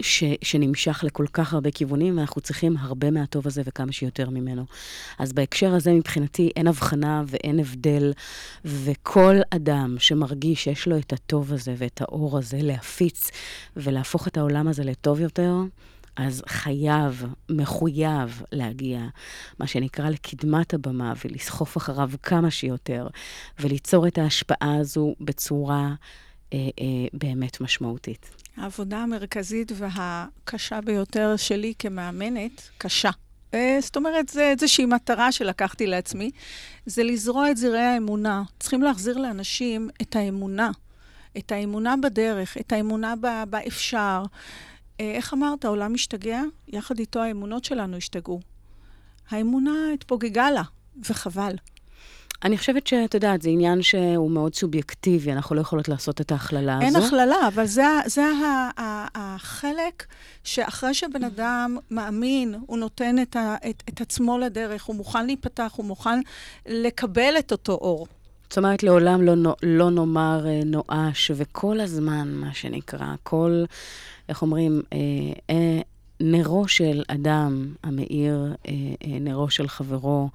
[0.00, 4.64] ש, שנמשך לכל כך הרבה כיוונים, ואנחנו צריכים הרבה מהטוב הזה וכמה שיותר ממנו.
[5.18, 8.12] אז בהקשר הזה, מבחינתי, אין הבחנה ואין הבדל,
[8.64, 13.30] וכל אדם שמרגיש שיש לו את הטוב הזה ואת האור הזה להפיץ
[13.76, 15.54] ולהפוך את העולם הזה לטוב יותר,
[16.16, 19.00] אז חייב, מחויב להגיע,
[19.58, 23.08] מה שנקרא, לקדמת הבמה ולסחוף אחריו כמה שיותר,
[23.60, 25.94] וליצור את ההשפעה הזו בצורה
[27.12, 28.30] באמת משמעותית.
[28.56, 33.10] העבודה המרכזית והקשה ביותר שלי כמאמנת, קשה.
[33.54, 36.30] אה, זאת אומרת, זה איזושהי מטרה שלקחתי לעצמי,
[36.86, 38.42] זה לזרוע את זרעי האמונה.
[38.60, 40.70] צריכים להחזיר לאנשים את האמונה.
[41.38, 43.14] את האמונה בדרך, את האמונה
[43.50, 44.22] באפשר.
[45.00, 46.42] אה, איך אמרת, העולם משתגע?
[46.68, 48.40] יחד איתו האמונות שלנו השתגעו.
[49.30, 50.62] האמונה התפוגגה לה,
[51.08, 51.54] וחבל.
[52.44, 56.76] אני חושבת שאת יודעת, זה עניין שהוא מאוד סובייקטיבי, אנחנו לא יכולות לעשות את ההכללה
[56.76, 56.86] הזו.
[56.86, 60.06] אין הכללה, אבל זה, זה ה, ה, החלק
[60.44, 65.72] שאחרי שבן אדם מאמין, הוא נותן את, ה, את, את עצמו לדרך, הוא מוכן להיפתח,
[65.76, 66.20] הוא מוכן
[66.66, 68.06] לקבל את אותו אור.
[68.50, 73.64] זאת אומרת, לעולם לא, לא נאמר אה, נואש, וכל הזמן, מה שנקרא, כל,
[74.28, 74.98] איך אומרים, אה,
[75.50, 75.80] אה,
[76.20, 78.72] נרו של אדם המאיר, אה,
[79.04, 80.28] אה, נרו של חברו,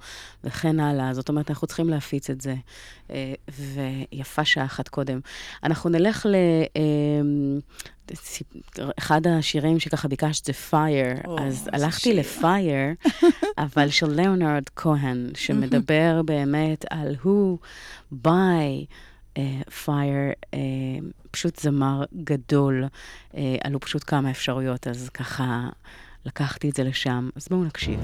[0.44, 1.14] וכן הלאה.
[1.14, 2.54] זאת אומרת, אנחנו צריכים להפיץ את זה.
[3.10, 3.34] אה,
[4.12, 5.20] ויפה שעה אחת קודם.
[5.64, 6.34] אנחנו נלך ל...
[8.98, 12.92] אחד השירים שככה ביקשת זה פייר, oh, אז הלכתי לפייר,
[13.58, 17.56] אבל של ליאונרד כהן, שמדבר באמת על who
[18.12, 18.86] by
[19.84, 20.56] פייר, uh, uh,
[21.30, 22.84] פשוט זמר גדול,
[23.32, 25.68] uh, עלו פשוט כמה אפשרויות, אז ככה
[26.26, 27.28] לקחתי את זה לשם.
[27.36, 28.00] אז בואו נקשיב.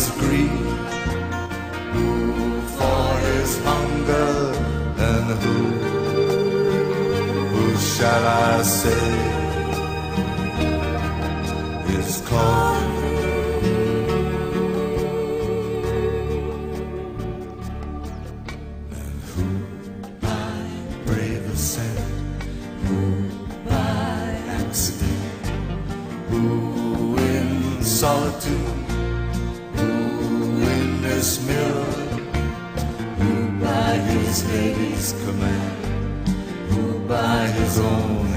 [0.00, 0.50] His greed?
[1.92, 4.32] Who for his hunger?
[5.08, 5.58] And who?
[7.52, 9.06] Who shall I say
[11.98, 12.79] is called?
[34.50, 35.76] His command?
[37.08, 38.29] By his own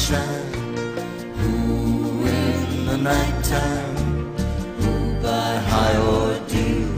[0.00, 0.52] sunshine?
[1.40, 3.96] Who in the nighttime?
[4.80, 6.88] Who by high ordeal?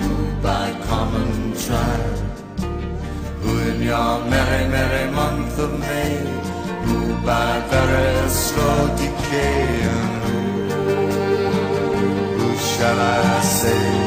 [0.00, 2.16] Who by common trial?
[3.40, 6.16] Who in your merry, merry month of May?
[6.86, 9.80] Who by very slow decay?
[9.94, 11.28] And who
[12.38, 14.05] who shall I say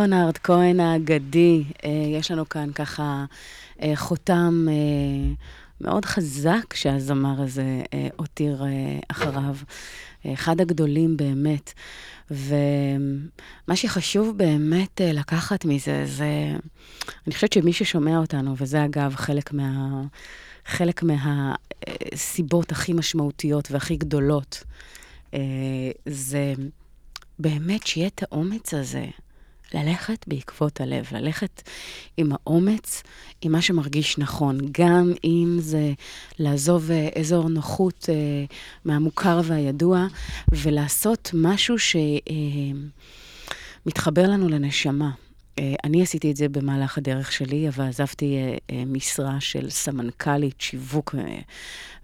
[0.00, 3.24] ליאונרד כהן האגדי, אה, יש לנו כאן ככה
[3.82, 5.34] אה, חותם אה,
[5.80, 7.82] מאוד חזק שהזמר הזה
[8.16, 8.62] הותיר
[9.08, 9.56] אחריו.
[10.34, 11.72] אחד הגדולים באמת.
[12.30, 16.52] ומה שחשוב באמת לקחת מזה, זה...
[17.26, 20.02] אני חושבת שמי ששומע אותנו, וזה אגב חלק מה...
[20.66, 24.64] חלק מהסיבות הכי משמעותיות והכי גדולות,
[26.06, 26.54] זה
[27.38, 29.06] באמת שיהיה את האומץ הזה
[29.74, 31.62] ללכת בעקבות הלב, ללכת
[32.16, 33.02] עם האומץ,
[33.42, 35.92] עם מה שמרגיש נכון, גם אם זה
[36.38, 38.14] לעזוב אה, אזור נוחות אה,
[38.84, 40.06] מהמוכר והידוע,
[40.52, 41.76] ולעשות משהו
[43.84, 45.10] שמתחבר לנו לנשמה.
[45.58, 50.60] אה, אני עשיתי את זה במהלך הדרך שלי, אבל עזבתי אה, אה, משרה של סמנכ"לית
[50.60, 51.38] שיווק אה,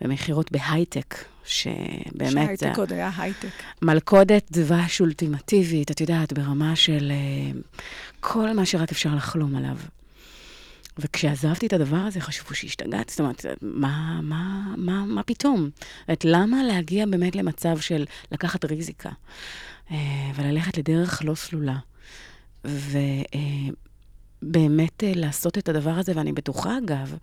[0.00, 1.14] ומכירות בהייטק,
[1.46, 2.58] שבאמת...
[2.58, 3.48] שהייטק עוד היה הייטק.
[3.82, 7.60] מלכודת דבש אולטימטיבית, את יודעת, ברמה של אה,
[8.20, 9.76] כל מה שרק אפשר לחלום עליו.
[10.98, 15.70] וכשעזבתי את הדבר הזה, חשבו שהשתגעת, זאת אומרת, מה, מה, מה, מה פתאום?
[15.74, 19.10] זאת אומרת, למה להגיע באמת למצב של לקחת ריזיקה
[19.90, 19.96] אה,
[20.34, 21.78] וללכת לדרך לא סלולה?
[24.42, 27.16] ובאמת אה, לעשות את הדבר הזה, ואני בטוחה, אגב,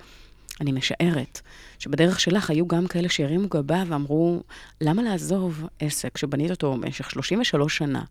[0.63, 1.41] אני משערת,
[1.79, 4.43] שבדרך שלך היו גם כאלה שהרימו גבה ואמרו,
[4.81, 8.03] למה לעזוב עסק שבנית אותו במשך 33 שנה?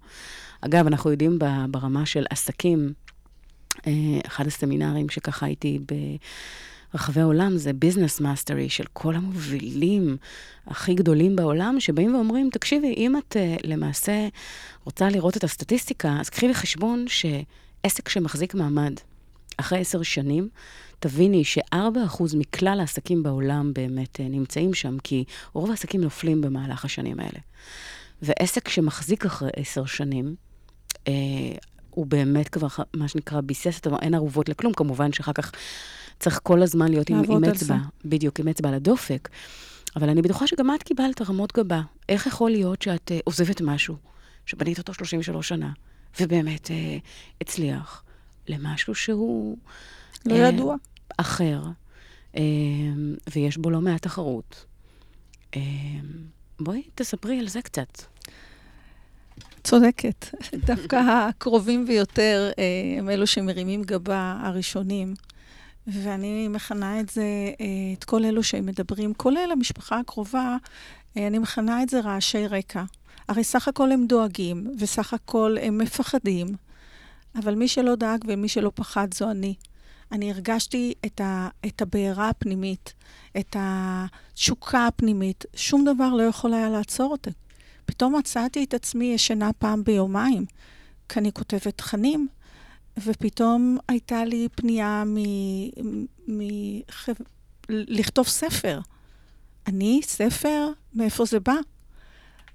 [0.61, 2.92] אגב, אנחנו יודעים ב- ברמה של עסקים,
[3.86, 3.92] אה,
[4.26, 5.78] אחד הסמינרים שככה הייתי
[6.92, 10.16] ברחבי העולם זה Business Mastery של כל המובילים
[10.66, 14.28] הכי גדולים בעולם, שבאים ואומרים, תקשיבי, אם את אה, למעשה
[14.84, 18.94] רוצה לראות את הסטטיסטיקה, אז קחי בחשבון שעסק שמחזיק מעמד
[19.62, 20.48] אחרי עשר שנים,
[20.98, 27.20] תביני ש-4% מכלל העסקים בעולם באמת אה, נמצאים שם, כי רוב העסקים נופלים במהלך השנים
[27.20, 27.38] האלה.
[28.22, 30.34] ועסק שמחזיק אחרי עשר שנים,
[31.08, 31.12] אה,
[31.90, 35.52] הוא באמת כבר, מה שנקרא, ביסס את, אין ערובות לכלום, כמובן שאחר כך
[36.18, 38.08] צריך כל הזמן להיות עם, עם אצבע, זה.
[38.08, 39.28] בדיוק, עם אצבע על הדופק.
[39.96, 41.82] אבל אני בטוחה שגם את קיבלת רמות גבה.
[42.08, 43.96] איך יכול להיות שאת אה, עוזבת משהו,
[44.46, 45.70] שבנית אותו 33 שנה,
[46.20, 46.96] ובאמת אה,
[47.40, 48.02] הצליח,
[48.53, 49.57] למשהו שהוא...
[50.26, 50.76] לא אה, ידוע.
[51.16, 51.62] אחר,
[52.36, 52.42] אה,
[53.34, 54.64] ויש בו לא מעט תחרות.
[55.57, 55.61] אה,
[56.61, 58.03] בואי תספרי על זה קצת.
[59.64, 60.26] צודקת.
[60.66, 65.14] דווקא הקרובים ביותר אה, הם אלו שמרימים גבה הראשונים.
[65.86, 67.22] ואני מכנה את זה,
[67.61, 67.66] אה,
[67.98, 70.57] את כל אלו שמדברים, כולל המשפחה הקרובה,
[71.16, 72.82] אה, אני מכנה את זה רעשי רקע.
[73.28, 76.46] הרי סך הכל הם דואגים, וסך הכל הם מפחדים,
[77.35, 79.55] אבל מי שלא דאג ומי שלא פחד זו אני.
[80.12, 82.95] אני הרגשתי את, ה, את הבעירה הפנימית,
[83.39, 85.45] את התשוקה הפנימית.
[85.57, 87.30] שום דבר לא יכול היה לעצור אותי.
[87.85, 90.45] פתאום מצאתי את עצמי ישנה פעם ביומיים,
[91.09, 92.28] כי אני כותבת תכנים,
[92.99, 95.16] ופתאום הייתה לי פנייה מ...
[96.28, 96.41] מ...
[97.68, 98.80] לכתוב ספר.
[99.66, 101.55] אני, ספר, מאיפה זה בא?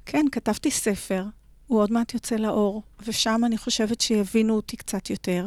[0.05, 1.23] כן, כתבתי ספר,
[1.67, 5.45] הוא עוד מעט יוצא לאור, ושם אני חושבת שיבינו אותי קצת יותר.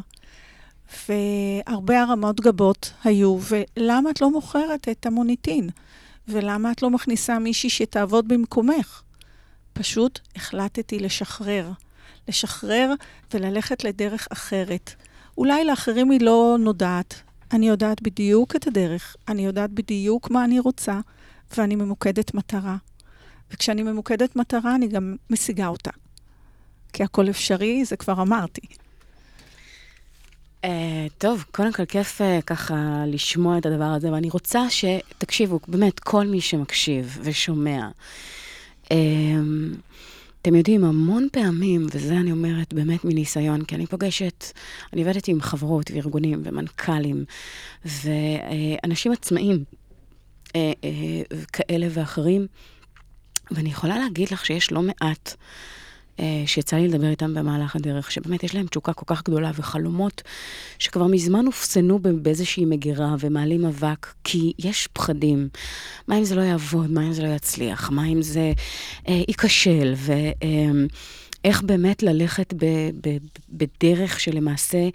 [1.08, 5.70] והרבה הרמות גבות היו, ולמה את לא מוכרת את המוניטין?
[6.28, 9.02] ולמה את לא מכניסה מישהי שתעבוד במקומך?
[9.72, 11.70] פשוט החלטתי לשחרר.
[12.28, 12.94] לשחרר
[13.34, 14.94] וללכת לדרך אחרת.
[15.38, 17.14] אולי לאחרים היא לא נודעת.
[17.52, 21.00] אני יודעת בדיוק את הדרך, אני יודעת בדיוק מה אני רוצה,
[21.56, 22.76] ואני ממוקדת מטרה.
[23.52, 25.90] וכשאני ממוקדת מטרה, אני גם משיגה אותה.
[26.92, 28.60] כי הכל אפשרי, זה כבר אמרתי.
[30.66, 30.68] Uh,
[31.18, 36.26] טוב, קודם כל כיף uh, ככה לשמוע את הדבר הזה, ואני רוצה שתקשיבו, באמת, כל
[36.26, 37.88] מי שמקשיב ושומע.
[38.84, 38.90] Uh,
[40.42, 44.44] אתם יודעים, המון פעמים, וזה אני אומרת באמת מניסיון, כי אני פוגשת,
[44.92, 47.24] אני עובדת עם חברות וארגונים ומנכ"לים
[47.84, 49.64] ואנשים עצמאים
[50.56, 52.46] אה, אה, כאלה ואחרים,
[53.50, 55.34] ואני יכולה להגיד לך שיש לא מעט
[56.46, 60.22] שיצא לי לדבר איתם במהלך הדרך, שבאמת יש להם תשוקה כל כך גדולה וחלומות
[60.78, 65.48] שכבר מזמן אופסנו ב- באיזושהי מגירה ומעלים אבק, כי יש פחדים.
[66.08, 66.90] מה אם זה לא יעבוד?
[66.90, 67.90] מה אם זה לא יצליח?
[67.90, 68.52] מה אם זה
[69.08, 69.94] אה, ייכשל?
[71.44, 72.64] ואיך באמת ללכת ב,
[73.00, 73.16] ב,
[73.48, 74.88] בדרך שלמעשה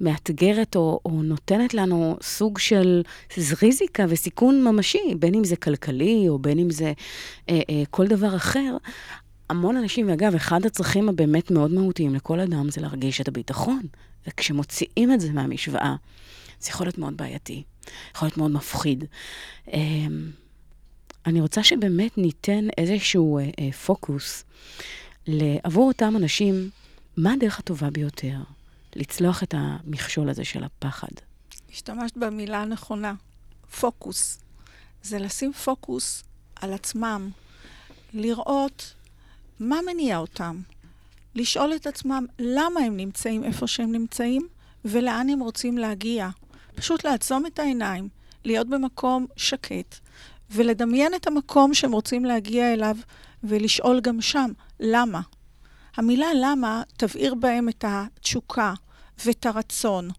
[0.00, 3.02] מאתגרת או, או נותנת לנו סוג של
[3.62, 6.92] ריזיקה וסיכון ממשי, בין אם זה כלכלי או בין אם זה
[7.48, 8.76] אה, אה, כל דבר אחר.
[9.50, 13.82] המון אנשים, ואגב, אחד הצרכים הבאמת מאוד מהותיים לכל אדם זה להרגיש את הביטחון.
[14.28, 15.96] וכשמוציאים את זה מהמשוואה,
[16.60, 17.62] זה יכול להיות מאוד בעייתי,
[18.14, 19.04] יכול להיות מאוד מפחיד.
[19.72, 20.30] אמ,
[21.26, 24.44] אני רוצה שבאמת ניתן איזשהו אה, אה, פוקוס
[25.62, 26.70] עבור אותם אנשים,
[27.16, 28.36] מה הדרך הטובה ביותר
[28.96, 31.08] לצלוח את המכשול הזה של הפחד.
[31.72, 33.14] השתמשת במילה הנכונה,
[33.80, 34.40] פוקוס.
[35.02, 36.24] זה לשים פוקוס
[36.56, 37.30] על עצמם,
[38.12, 38.94] לראות
[39.60, 40.60] מה מניע אותם,
[41.34, 44.48] לשאול את עצמם למה הם נמצאים איפה שהם נמצאים
[44.84, 46.28] ולאן הם רוצים להגיע.
[46.74, 48.08] פשוט לעצום את העיניים,
[48.44, 49.98] להיות במקום שקט,
[50.50, 52.96] ולדמיין את המקום שהם רוצים להגיע אליו,
[53.44, 54.50] ולשאול גם שם,
[54.80, 55.20] למה?
[55.96, 58.74] המילה למה תבעיר בהם את התשוקה
[59.24, 60.10] ואת הרצון.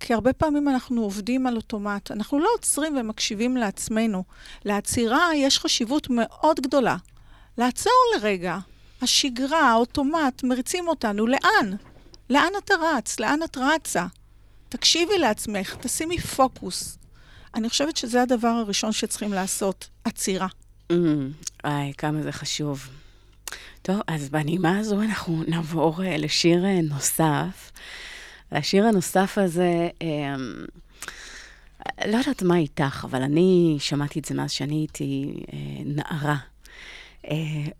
[0.00, 4.24] כי הרבה פעמים אנחנו עובדים על אוטומט, אנחנו לא עוצרים ומקשיבים לעצמנו.
[4.64, 6.96] לעצירה יש חשיבות מאוד גדולה.
[7.58, 8.58] לעצור לרגע.
[9.02, 11.26] השגרה, האוטומט, מריצים אותנו.
[11.26, 11.76] לאן?
[12.30, 13.20] לאן אתה רץ?
[13.20, 14.06] לאן את רצה?
[14.68, 16.98] תקשיבי לעצמך, תשימי פוקוס.
[17.54, 20.46] אני חושבת שזה הדבר הראשון שצריכים לעשות, עצירה.
[20.92, 20.94] Mm,
[21.64, 22.88] איי, כמה זה חשוב.
[23.82, 27.72] טוב, אז בנימה הזו אנחנו נעבור uh, לשיר uh, נוסף.
[28.52, 30.70] השיר הנוסף הזה, um,
[32.06, 35.52] לא יודעת מה איתך, אבל אני שמעתי את זה מאז שאני הייתי uh,
[35.84, 36.36] נערה.
[37.24, 37.30] Uh,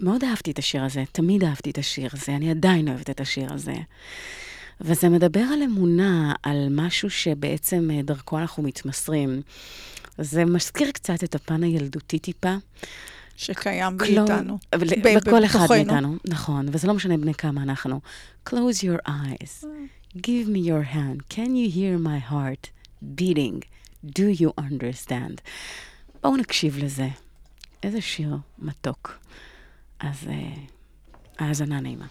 [0.01, 3.53] מאוד אהבתי את השיר הזה, תמיד אהבתי את השיר הזה, אני עדיין אוהבת את השיר
[3.53, 3.75] הזה.
[4.81, 9.43] וזה מדבר על אמונה, על משהו שבעצם uh, דרכו אנחנו מתמסרים.
[10.19, 12.55] זה מזכיר קצת את הפן הילדותי טיפה.
[13.37, 14.59] שקיים באיתנו.
[14.75, 15.67] ב- בכל אחד.
[15.71, 18.01] מאיתנו, נכון, וזה לא משנה בני כמה אנחנו.
[18.49, 19.65] Close your eyes,
[20.17, 22.71] give me your hand, can you hear my heart
[23.21, 23.61] beating,
[24.07, 25.41] do you understand?
[26.23, 27.09] בואו נקשיב לזה.
[27.85, 29.19] איזה שיר מתוק.
[29.99, 30.55] אז אה,
[31.39, 32.07] האזנה נעימה.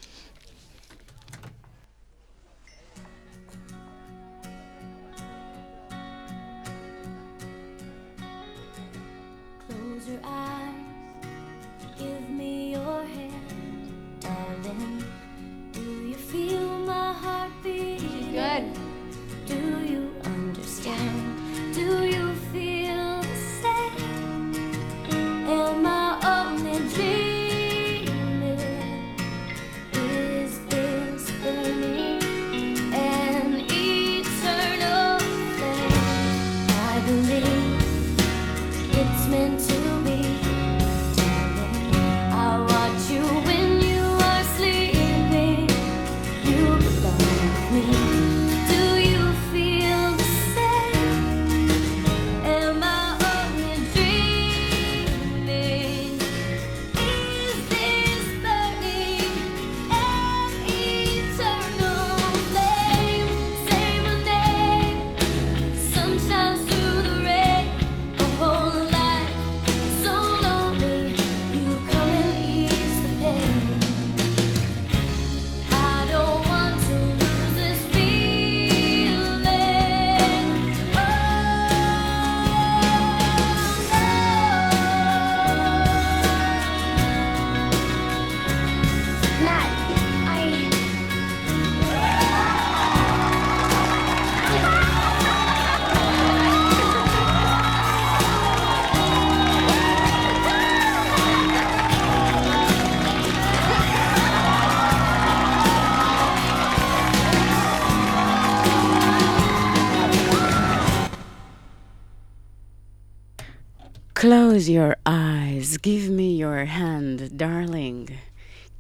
[114.53, 118.07] Close your eyes, give me your hand, darling.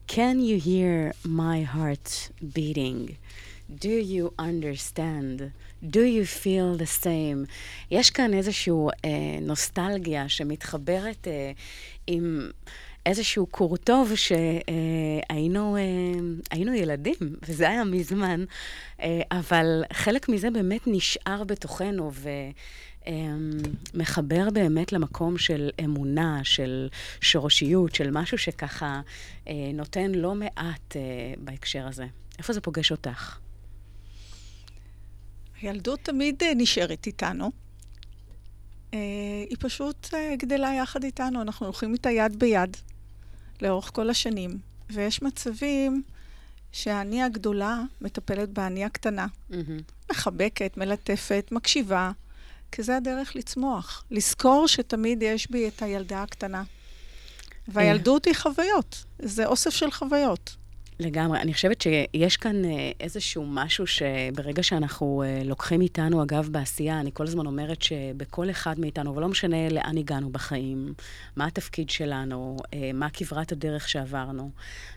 [0.05, 3.17] Can you hear my heart beating?
[3.85, 5.51] Do you understand?
[5.95, 7.47] Do you feel the same?
[7.91, 8.73] יש כאן איזושהי
[9.05, 9.09] אה,
[9.41, 11.51] נוסטלגיה שמתחברת אה,
[12.07, 12.51] עם
[13.05, 15.81] איזשהו קור טוב שהיינו אה,
[16.51, 18.43] היינו ילדים, וזה היה מזמן,
[19.01, 22.29] אה, אבל חלק מזה באמת נשאר בתוכנו, ו...
[23.07, 23.57] אמ,
[23.93, 26.89] מחבר באמת למקום של אמונה, של
[27.21, 29.01] שורשיות, של משהו שככה
[29.47, 31.01] אה, נותן לא מעט אה,
[31.37, 32.05] בהקשר הזה.
[32.37, 33.37] איפה זה פוגש אותך?
[35.61, 37.51] הילדות תמיד אה, נשארת איתנו.
[39.49, 42.77] היא פשוט גדלה יחד איתנו, אנחנו הולכים איתה יד ביד
[43.61, 44.57] לאורך כל השנים.
[44.89, 46.03] ויש מצבים
[46.71, 49.27] שהאני הגדולה מטפלת באני הקטנה.
[50.11, 52.11] מחבקת, מלטפת, מקשיבה,
[52.75, 54.03] כי זה הדרך לצמוח.
[54.11, 56.63] לזכור שתמיד יש בי את הילדה הקטנה.
[57.67, 60.55] והילדות היא חוויות, זה אוסף של חוויות.
[61.03, 61.39] לגמרי.
[61.39, 67.11] אני חושבת שיש כאן אה, איזשהו משהו שברגע שאנחנו אה, לוקחים איתנו, אגב, בעשייה, אני
[67.13, 70.93] כל הזמן אומרת שבכל אחד מאיתנו, ולא משנה לאן הגענו בחיים,
[71.35, 74.51] מה התפקיד שלנו, אה, מה כברת הדרך שעברנו,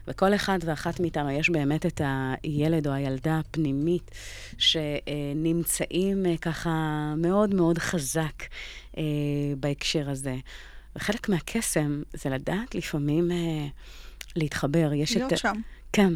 [0.08, 4.10] וכל אחד ואחת מאיתנו יש באמת את הילד או הילדה הפנימית
[4.58, 8.42] שנמצאים ככה מאוד מאוד חזק
[9.60, 10.36] בהקשר הזה.
[10.96, 13.30] וחלק מהקסם זה לדעת לפעמים
[14.36, 14.92] להתחבר.
[14.92, 15.38] יש להיות את...
[15.38, 15.60] שם.
[15.92, 16.12] כן.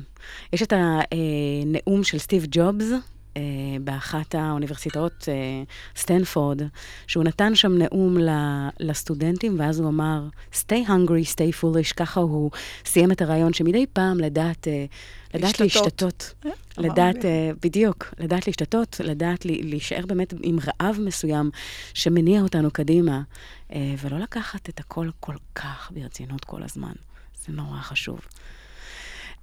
[0.53, 2.93] יש את הנאום של סטיב ג'ובס
[3.37, 3.43] אה,
[3.81, 5.63] באחת האוניברסיטאות, אה,
[5.97, 6.63] סטנפורד,
[7.07, 8.17] שהוא נתן שם נאום
[8.81, 12.51] לסטודנטים, ואז הוא אמר, stay hungry, stay foolish, ככה הוא
[12.85, 14.85] סיים את הרעיון, שמדי פעם לדעת, אה,
[15.35, 16.35] לדעת להשתתות.
[16.79, 17.17] לדעת,
[17.63, 21.51] בדיוק, לדעת להשתתות, לדעת להישאר באמת עם רעב מסוים
[21.95, 23.23] שמניע אותנו קדימה,
[23.77, 26.93] ולא לקחת את הכל כל כך ברצינות כל הזמן.
[27.47, 28.21] זה נורא חשוב.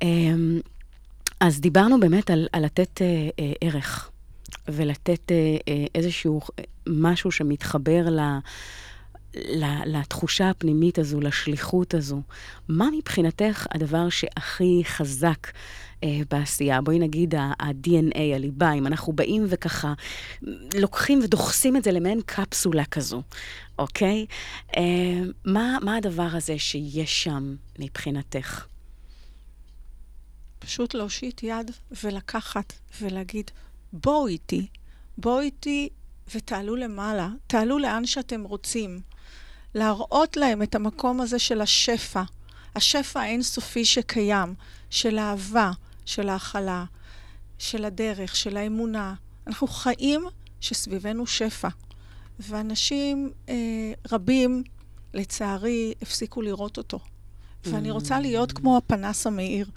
[0.01, 0.59] אמ,
[1.39, 4.11] אז דיברנו באמת על, על לתת אה, אה, ערך,
[4.67, 8.19] ולתת אה, אה, איזשהו אה, משהו שמתחבר ל,
[9.35, 12.21] ל, לתחושה הפנימית הזו, לשליחות הזו.
[12.67, 15.47] מה מבחינתך הדבר שהכי חזק
[16.03, 16.81] אה, בעשייה?
[16.81, 19.93] בואי נגיד ה-DNA, הליבה, אם אנחנו באים וככה
[20.75, 23.21] לוקחים ודוחסים את זה למעין קפסולה כזו,
[23.79, 24.25] אוקיי?
[24.77, 24.83] אה,
[25.45, 28.65] מה, מה הדבר הזה שיש שם מבחינתך?
[30.67, 31.71] פשוט להושיט יד
[32.03, 33.51] ולקחת ולהגיד,
[33.93, 34.67] בואו איתי,
[35.17, 35.89] בואו איתי
[36.35, 39.01] ותעלו למעלה, תעלו לאן שאתם רוצים.
[39.75, 42.23] להראות להם את המקום הזה של השפע,
[42.75, 44.53] השפע האינסופי שקיים,
[44.89, 45.71] של האהבה,
[46.05, 46.85] של ההכלה,
[47.59, 49.13] של הדרך, של האמונה.
[49.47, 50.25] אנחנו חיים
[50.61, 51.69] שסביבנו שפע.
[52.39, 53.55] ואנשים אה,
[54.11, 54.63] רבים,
[55.13, 56.99] לצערי, הפסיקו לראות אותו.
[57.65, 59.69] ואני רוצה להיות כמו הפנס המאיר.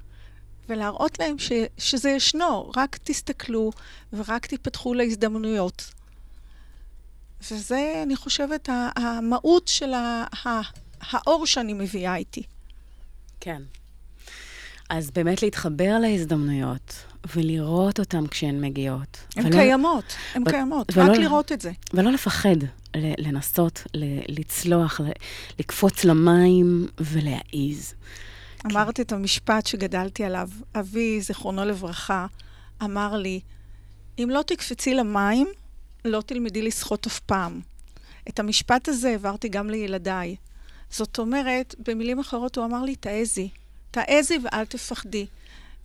[0.75, 3.71] ולהראות להם ש, שזה ישנו, רק תסתכלו
[4.13, 5.91] ורק תיפתחו להזדמנויות.
[7.51, 10.61] וזה, אני חושבת, המהות של ה- ה-
[11.01, 12.43] האור שאני מביאה איתי.
[13.41, 13.63] כן.
[14.91, 16.95] אז באמת להתחבר להזדמנויות
[17.35, 19.19] ולראות אותן כשהן מגיעות.
[19.37, 20.05] הן ולא- קיימות,
[20.35, 21.73] הן ו- קיימות, ולא- רק לראות את זה.
[21.95, 22.57] ולא לפחד
[22.97, 23.83] לנסות,
[24.29, 25.01] לצלוח,
[25.59, 27.95] לקפוץ למים ולהעיז.
[28.67, 30.49] אמרת את המשפט שגדלתי עליו.
[30.75, 32.27] אבי, זיכרונו לברכה,
[32.83, 33.41] אמר לי,
[34.19, 35.49] אם לא תקפצי למים,
[36.05, 37.61] לא תלמדי לשחות אף פעם.
[38.29, 40.37] את המשפט הזה העברתי גם לילדיי.
[40.91, 43.49] זאת אומרת, במילים אחרות הוא אמר לי, תעזי.
[43.91, 45.27] תעזי ואל תפחדי.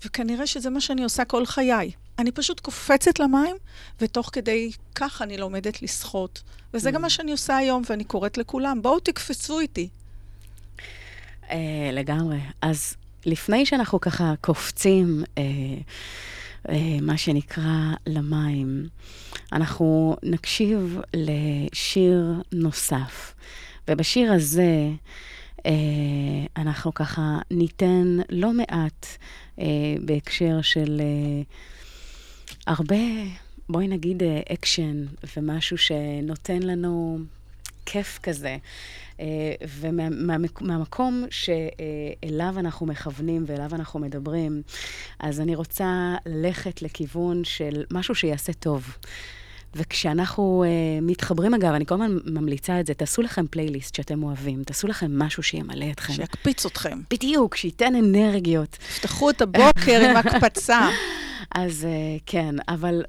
[0.05, 1.91] וכנראה שזה מה שאני עושה כל חיי.
[2.19, 3.55] אני פשוט קופצת למים,
[4.01, 6.43] ותוך כדי כך אני לומדת לשחות.
[6.73, 9.89] וזה גם מה שאני עושה היום, ואני קוראת לכולם, בואו תקפצו איתי.
[11.51, 12.39] אה, לגמרי.
[12.61, 15.43] אז לפני שאנחנו ככה קופצים, אה,
[16.69, 18.87] אה, מה שנקרא, למים,
[19.53, 23.33] אנחנו נקשיב לשיר נוסף.
[23.87, 24.89] ובשיר הזה,
[25.65, 25.71] אה,
[26.57, 29.05] אנחנו ככה ניתן לא מעט
[29.59, 29.65] אה,
[30.01, 31.41] בהקשר של אה,
[32.67, 32.95] הרבה,
[33.69, 35.05] בואי נגיד, אה, אקשן
[35.37, 37.19] ומשהו שנותן לנו
[37.85, 38.57] כיף כזה.
[39.19, 39.25] אה,
[39.79, 44.61] ומהמקום שאליו אנחנו מכוונים ואליו אנחנו מדברים,
[45.19, 48.97] אז אני רוצה ללכת לכיוון של משהו שיעשה טוב.
[49.75, 54.63] וכשאנחנו uh, מתחברים, אגב, אני כל הזמן ממליצה את זה, תעשו לכם פלייליסט שאתם אוהבים,
[54.63, 56.13] תעשו לכם משהו שימלא אתכם.
[56.13, 56.99] שיקפיץ אתכם.
[57.09, 58.71] בדיוק, שייתן אנרגיות.
[58.71, 60.89] תפתחו את הבוקר עם הקפצה.
[61.51, 63.03] אז uh, כן, אבל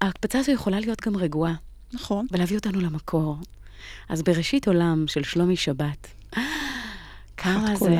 [0.00, 1.54] ההקפצה הזו יכולה להיות גם רגועה,
[1.92, 2.26] נכון.
[2.32, 3.36] ולהביא אותנו למקור.
[4.08, 6.06] אז בראשית עולם של שלומי שבת,
[7.36, 7.96] כמה זה.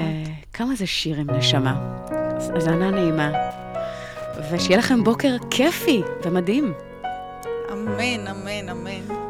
[0.52, 2.06] כמה זה שיר עם נשמה.
[2.54, 3.32] האזנה נעימה.
[4.52, 6.72] ושיהיה לכם בוקר כיפי ומדהים.
[7.72, 9.29] אמן, אמן, אמן.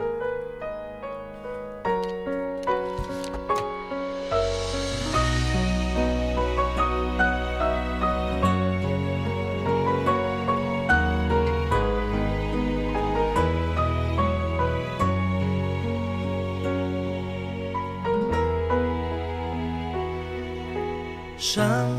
[21.54, 21.94] שם,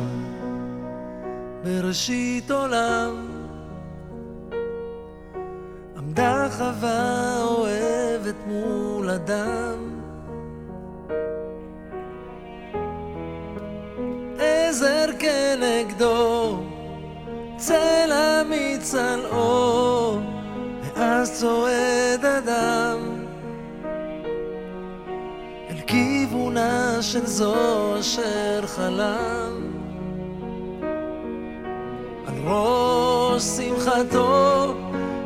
[1.64, 3.28] בראשית עולם,
[5.98, 10.00] עמדה חווה אוהבת מול אדם.
[14.40, 16.58] עזר כנגדו,
[17.58, 20.20] צלע מצלעו,
[20.84, 23.00] ואז צועד אדם.
[25.70, 29.41] אל כיוונה של זו אשר חלם
[33.92, 34.74] שמחתו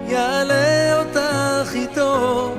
[0.07, 2.51] יעלה אותך איתו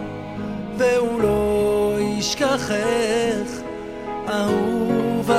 [0.79, 3.51] והוא לא ישכחך
[4.29, 5.37] אהובתו.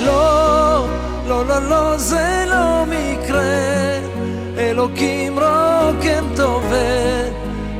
[0.00, 0.86] לא,
[1.28, 3.98] לא, לא, לא, זה לא מקרה.
[4.58, 7.30] אלוקים רוקם טובה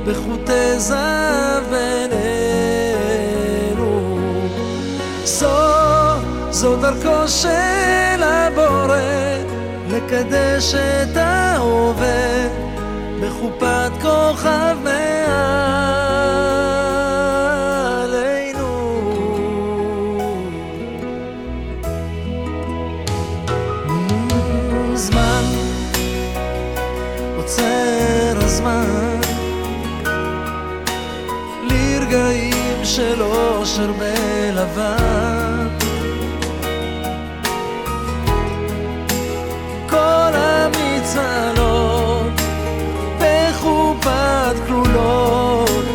[0.07, 2.98] בחוטי זהב בינינו.
[5.24, 5.48] זו,
[6.50, 8.03] זו דרכו של
[10.07, 12.48] לקדש את ההווה
[13.20, 15.05] בחופת כוכב מעלינו.
[24.94, 25.44] זמן
[27.36, 29.20] עוצר הזמן
[31.62, 35.24] לרגעים של אושר בלבן
[41.15, 42.33] צהלות
[43.19, 45.87] בחופת כלולות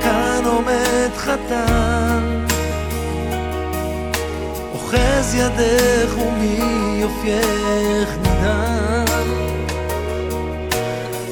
[0.00, 2.44] כאן עומד חתן.
[4.72, 9.04] אוחז ידך ומיופייך נדהם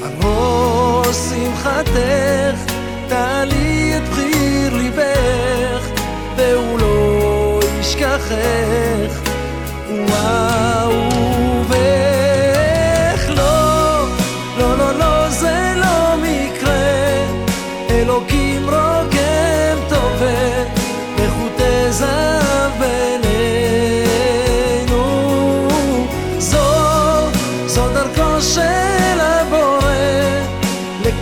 [0.03, 2.73] על ראש שמחתך
[3.09, 5.89] תעלי את בחיר ליבך
[6.37, 8.96] והוא לא ישכחך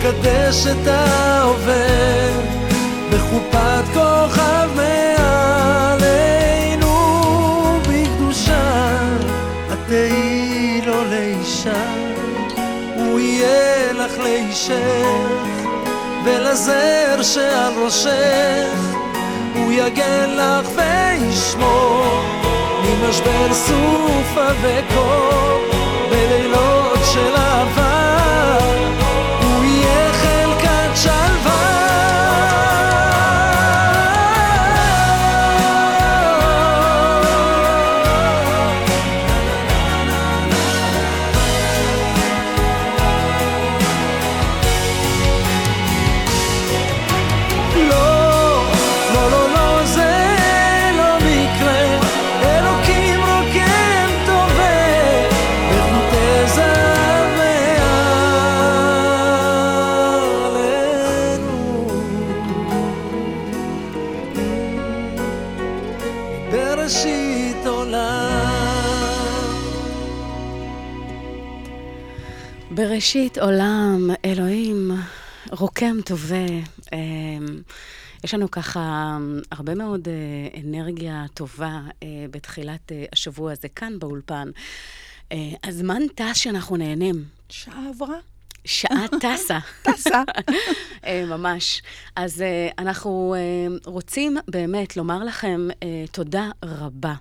[0.05, 1.87] לקדש את ההווה
[3.11, 6.89] בחופת כוכב מעלינו
[7.81, 8.97] בקדושה
[9.73, 11.83] את תהיי לו לאישה
[12.95, 15.17] הוא יהיה לך לאישך
[16.25, 18.95] ולזר שעל ראשך
[19.55, 22.21] הוא יגן לך וישמור
[22.83, 25.59] ממשבר סופה וקור
[26.09, 27.94] בלילות של אהבה
[73.15, 74.91] בראשית עולם, אלוהים
[75.51, 76.45] רוקם טובה.
[76.93, 77.61] אמ,
[78.23, 79.17] יש לנו ככה
[79.51, 84.49] הרבה מאוד אה, אנרגיה טובה אה, בתחילת אה, השבוע הזה כאן באולפן.
[85.63, 87.23] הזמן טס שאנחנו נהנים.
[87.49, 88.15] שעה עברה?
[88.65, 89.59] שעה טסה.
[89.83, 90.23] טסה.
[91.33, 91.81] ממש.
[92.15, 92.43] אז
[92.79, 93.35] אנחנו
[93.85, 95.67] רוצים באמת לומר לכם
[96.11, 97.13] תודה רבה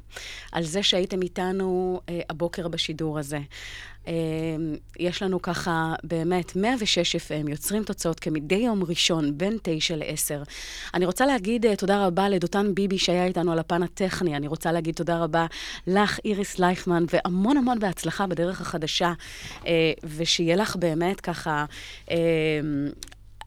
[0.52, 3.38] על זה שהייתם איתנו הבוקר בשידור הזה.
[4.08, 4.12] אה,
[4.98, 10.44] יש לנו ככה באמת 106 FM, יוצרים תוצאות כמדי יום ראשון בין 9 ל-10.
[10.94, 14.36] אני רוצה להגיד אה, תודה רבה לדותן ביבי שהיה איתנו על הפן הטכני.
[14.36, 15.46] אני רוצה להגיד תודה רבה
[15.86, 19.12] לך, איריס לייכמן, והמון המון בהצלחה בדרך החדשה,
[19.66, 21.64] אה, ושיהיה לך באמת ככה...
[22.10, 22.16] אה,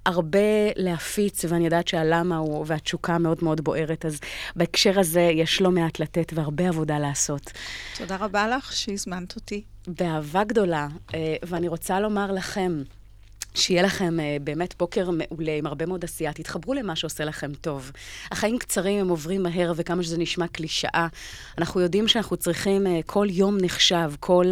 [0.05, 0.39] הרבה
[0.76, 4.20] להפיץ, ואני יודעת שהלמה הוא, והתשוקה מאוד מאוד בוערת, אז
[4.55, 7.51] בהקשר הזה יש לא מעט לתת והרבה עבודה לעשות.
[7.97, 9.64] תודה רבה לך שהזמנת אותי.
[9.88, 12.83] באהבה גדולה, אה, ואני רוצה לומר לכם,
[13.57, 16.33] שיהיה לכם אה, באמת בוקר מעולה עם הרבה מאוד עשייה.
[16.33, 17.91] תתחברו למה שעושה לכם טוב.
[18.31, 21.07] החיים קצרים, הם עוברים מהר, וכמה שזה נשמע קלישאה.
[21.57, 24.45] אנחנו יודעים שאנחנו צריכים, אה, כל יום נחשב, כל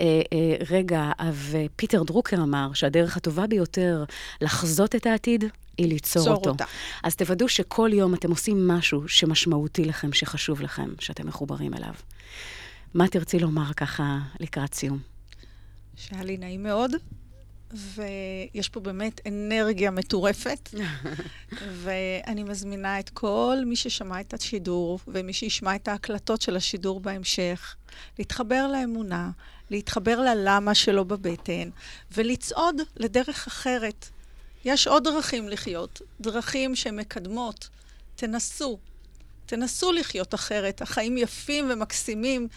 [0.00, 1.10] אה, אה, רגע.
[1.50, 4.04] ופיטר דרוקר אמר שהדרך הטובה ביותר
[4.40, 5.44] לחזות את העתיד
[5.78, 6.50] היא ליצור ליצור אותו.
[6.50, 6.64] אותה.
[7.02, 11.94] אז תוודאו שכל יום אתם עושים משהו שמשמעותי לכם, שחשוב לכם, שאתם מחוברים אליו.
[12.94, 14.98] מה תרצי לומר ככה לקראת סיום?
[15.96, 16.90] שהיה לי נעים מאוד,
[17.70, 20.70] ויש פה באמת אנרגיה מטורפת,
[21.82, 27.76] ואני מזמינה את כל מי ששמע את השידור, ומי שישמע את ההקלטות של השידור בהמשך,
[28.18, 29.30] להתחבר לאמונה,
[29.70, 31.70] להתחבר ללמה שלו בבטן,
[32.16, 34.08] ולצעוד לדרך אחרת.
[34.64, 37.68] יש עוד דרכים לחיות, דרכים שמקדמות.
[38.16, 38.78] תנסו,
[39.48, 40.82] תנסו לחיות אחרת.
[40.82, 42.48] החיים יפים ומקסימים,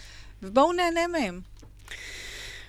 [0.43, 1.41] ובואו נהנה מהם.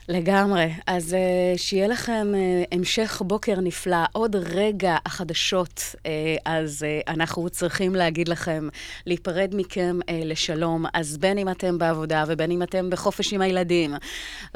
[0.08, 0.72] לגמרי.
[0.86, 3.96] אז uh, שיהיה לכם uh, המשך בוקר נפלא.
[4.12, 5.98] עוד רגע החדשות, uh,
[6.44, 8.68] אז uh, אנחנו צריכים להגיד לכם,
[9.06, 10.84] להיפרד מכם uh, לשלום.
[10.94, 13.94] אז בין אם אתם בעבודה, ובין אם אתם בחופש עם הילדים,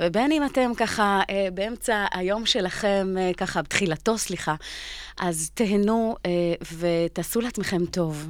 [0.00, 4.54] ובין אם אתם ככה uh, באמצע היום שלכם, uh, ככה, בתחילתו, סליחה,
[5.20, 8.26] אז תהנו uh, ותעשו לעצמכם טוב.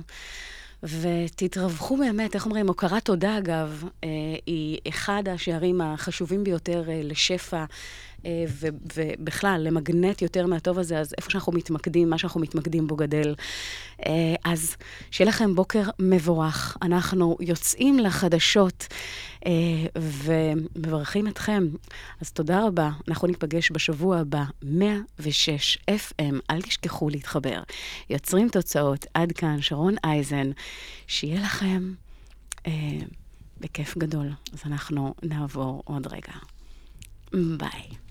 [0.82, 4.08] ותתרווחו באמת, איך אומרים, הוקרת תודה, אגב, אה,
[4.46, 7.64] היא אחד השערים החשובים ביותר אה, לשפע,
[8.64, 13.34] ובכלל, למגנט יותר מהטוב הזה, אז איפה שאנחנו מתמקדים, מה שאנחנו מתמקדים בו גדל.
[14.06, 14.76] אה, אז
[15.10, 16.76] שיהיה לכם בוקר מבורך.
[16.82, 18.86] אנחנו יוצאים לחדשות
[19.46, 19.52] אה,
[19.96, 21.66] ומברכים אתכם.
[22.20, 22.90] אז תודה רבה.
[23.08, 26.34] אנחנו ניפגש בשבוע הבא, 106 FM.
[26.50, 27.62] אל תשכחו להתחבר.
[28.10, 29.06] יוצרים תוצאות.
[29.14, 30.50] עד כאן, שרון אייזן.
[31.06, 31.92] שיהיה לכם
[32.66, 32.72] אה,
[33.60, 34.30] בכיף גדול.
[34.52, 36.32] אז אנחנו נעבור עוד רגע.
[37.32, 38.05] ביי.